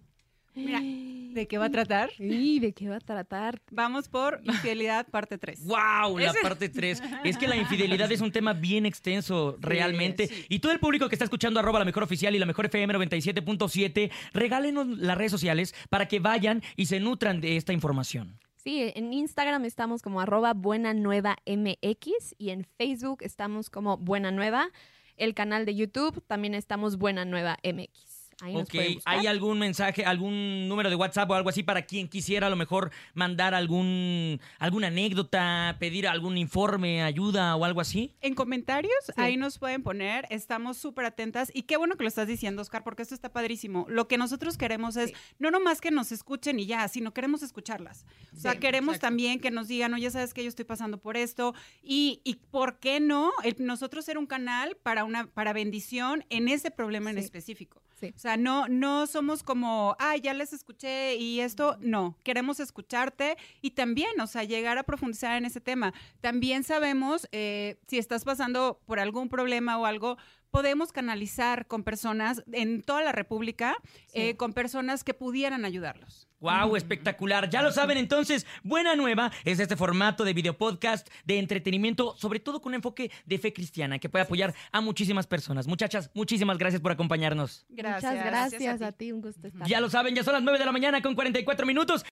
Mira, 0.56 0.82
¿de 0.82 1.48
qué 1.48 1.58
va 1.58 1.68
a 1.68 1.70
tratar? 1.70 2.10
¿Y 2.20 2.60
de 2.60 2.74
qué 2.74 2.90
va 2.90 2.98
a 2.98 3.00
tratar? 3.00 3.62
Vamos 3.72 4.10
por 4.10 4.42
infidelidad 4.44 5.08
parte 5.08 5.38
3. 5.38 5.64
¡Wow! 5.64 6.20
La 6.20 6.34
parte 6.42 6.68
3. 6.68 7.02
Es 7.24 7.38
que 7.38 7.48
la 7.48 7.56
infidelidad 7.56 8.12
es 8.12 8.20
un 8.20 8.34
tema 8.34 8.52
bien 8.52 8.86
extenso, 8.86 9.56
realmente. 9.62 10.28
sí. 10.28 10.46
Y 10.50 10.60
todo 10.60 10.74
el 10.74 10.82
público 10.82 11.08
que 11.08 11.16
está 11.16 11.24
escuchando 11.24 11.62
arroba 11.62 11.80
la 11.80 11.86
mejor 11.86 12.04
oficial 12.04 12.36
y 12.36 12.40
la 12.40 12.46
mejor 12.46 12.66
FM 12.66 12.94
97.7, 12.94 14.12
regálenos 14.34 14.86
las 14.86 15.18
redes 15.18 15.32
sociales 15.32 15.74
para 15.90 16.10
que 16.10 16.20
vayan 16.20 16.62
y 16.76 16.88
se 16.88 17.00
nutran 17.00 17.40
de 17.40 17.56
esta 17.56 17.72
información. 17.72 18.38
Sí, 18.62 18.92
en 18.94 19.14
Instagram 19.14 19.64
estamos 19.64 20.02
como 20.02 20.20
arroba 20.20 20.54
buena 20.54 20.94
nueva 20.94 21.38
MX 21.46 22.36
y 22.38 22.50
en 22.50 22.66
Facebook 22.66 23.20
estamos 23.22 23.70
como 23.70 23.96
buena 23.96 24.32
nueva. 24.32 24.70
El 25.16 25.34
canal 25.34 25.66
de 25.66 25.76
YouTube 25.76 26.22
también 26.28 26.54
estamos 26.54 26.98
buena 26.98 27.24
nueva 27.24 27.58
MX. 27.64 28.09
Ahí 28.42 28.56
Ok. 28.56 28.74
¿hay 29.06 29.28
algún 29.28 29.60
mensaje, 29.60 30.06
algún 30.06 30.68
número 30.68 30.90
de 30.90 30.96
WhatsApp 30.96 31.30
o 31.30 31.34
algo 31.34 31.50
así 31.50 31.64
para 31.64 31.82
quien 31.84 32.08
quisiera 32.08 32.48
a 32.48 32.50
lo 32.50 32.56
mejor 32.56 32.92
mandar 33.14 33.54
algún 33.54 34.40
alguna 34.60 34.88
anécdota, 34.88 35.76
pedir 35.80 36.08
algún 36.08 36.38
informe, 36.38 37.04
ayuda 37.04 37.56
o 37.56 37.66
algo 37.66 37.82
así? 37.82 38.14
En 38.22 38.36
comentarios, 38.36 38.94
ahí 39.18 39.38
nos 39.38 39.58
pueden 39.60 39.84
poner, 39.84 40.26
estamos 40.30 40.78
súper 40.78 41.06
atentas 41.06 41.52
y 41.54 41.64
qué 41.64 41.78
bueno 41.78 41.96
que 41.96 42.04
lo 42.04 42.08
estás 42.10 42.28
diciendo, 42.28 42.62
Oscar, 42.62 42.84
porque 42.84 43.02
esto 43.04 43.16
está 43.16 43.32
padrísimo. 43.32 43.86
Lo 43.90 44.08
que 44.08 44.18
nosotros 44.18 44.58
queremos 44.58 44.96
es 44.98 45.14
no 45.38 45.52
nomás 45.52 45.82
que 45.82 45.92
nos 45.92 46.12
escuchen 46.12 46.60
y 46.60 46.66
ya, 46.66 46.88
sino 46.88 47.14
queremos 47.14 47.44
escucharlas. 47.44 48.06
O 48.36 48.40
sea, 48.40 48.54
Sí, 48.54 48.60
queremos 48.60 48.96
exacto. 48.96 49.08
también 49.08 49.40
que 49.40 49.52
nos 49.52 49.68
digan, 49.68 49.94
oye, 49.94 50.10
sabes 50.12 50.34
que 50.34 50.44
yo 50.44 50.50
estoy 50.50 50.66
pasando 50.66 50.98
por 51.00 51.18
esto 51.18 51.54
y, 51.84 52.22
y 52.24 52.36
¿por 52.36 52.80
qué 52.80 53.00
no? 53.00 53.32
El- 53.44 53.56
nosotros 53.60 54.06
ser 54.06 54.18
un 54.18 54.26
canal 54.28 54.78
para 54.82 55.04
una 55.04 55.28
para 55.28 55.54
bendición 55.54 56.26
en 56.30 56.48
ese 56.48 56.72
problema 56.72 57.10
en 57.10 57.18
Sí. 57.18 57.24
específico. 57.24 57.82
Sí. 58.00 58.14
O 58.16 58.20
sea, 58.20 58.38
no, 58.38 58.68
no 58.70 59.08
somos 59.08 59.44
como, 59.44 59.96
ah, 60.00 60.16
ya 60.16 60.34
les 60.34 60.54
escuché 60.54 61.16
y 61.18 61.42
esto, 61.42 61.76
no, 61.82 62.16
queremos 62.24 62.62
escucharte 62.62 63.36
y 63.62 63.72
también, 63.72 64.20
o 64.22 64.28
sea, 64.28 64.46
llegar 64.46 64.78
a 64.78 64.84
profundizar 64.84 65.36
en 65.36 65.44
ese 65.44 65.60
tema. 65.60 65.94
También 66.22 66.64
sabemos, 66.64 67.28
eh, 67.34 67.78
si 67.88 67.98
estás 67.98 68.24
pasando 68.24 68.80
por 68.86 69.02
algún 69.02 69.28
problema 69.28 69.78
o 69.78 69.86
algo, 69.86 70.18
podemos 70.50 70.94
canalizar 70.94 71.68
con 71.68 71.84
personas 71.84 72.42
en 72.54 72.82
toda 72.84 73.04
la 73.04 73.12
República, 73.12 73.76
eh, 74.14 74.38
con 74.38 74.54
personas 74.54 75.04
que 75.04 75.14
pudieran 75.14 75.66
ayudarlos. 75.66 76.29
¡Wow! 76.40 76.76
Espectacular. 76.76 77.50
Ya 77.50 77.62
lo 77.62 77.72
saben, 77.72 77.98
entonces, 77.98 78.46
Buena 78.64 78.96
Nueva 78.96 79.32
es 79.44 79.60
este 79.60 79.76
formato 79.76 80.24
de 80.24 80.34
video 80.34 80.58
podcast 80.58 81.08
de 81.26 81.38
entretenimiento, 81.38 82.16
sobre 82.18 82.40
todo 82.40 82.62
con 82.62 82.72
un 82.72 82.76
enfoque 82.76 83.12
de 83.26 83.38
fe 83.38 83.52
cristiana, 83.52 84.00
que 84.00 84.08
puede 84.08 84.24
apoyar 84.24 84.54
a 84.72 84.80
muchísimas 84.80 85.28
personas. 85.28 85.68
Muchachas, 85.68 86.10
muchísimas 86.14 86.58
gracias 86.58 86.82
por 86.82 86.92
acompañarnos. 86.92 87.66
Muchas 87.70 88.02
gracias, 88.02 88.82
a 88.82 88.92
ti. 88.94 89.12
un 89.12 89.22
gusto 89.22 89.48
estar. 89.48 89.68
Ya 89.68 89.82
lo 89.82 89.90
saben, 89.90 90.16
ya 90.16 90.24
son 90.24 90.34
las 90.34 90.44
9 90.44 90.60
de 90.60 90.66
la 90.66 90.72
mañana 90.72 91.02
con 91.02 91.14
44 91.14 91.66
minutos. 91.66 92.06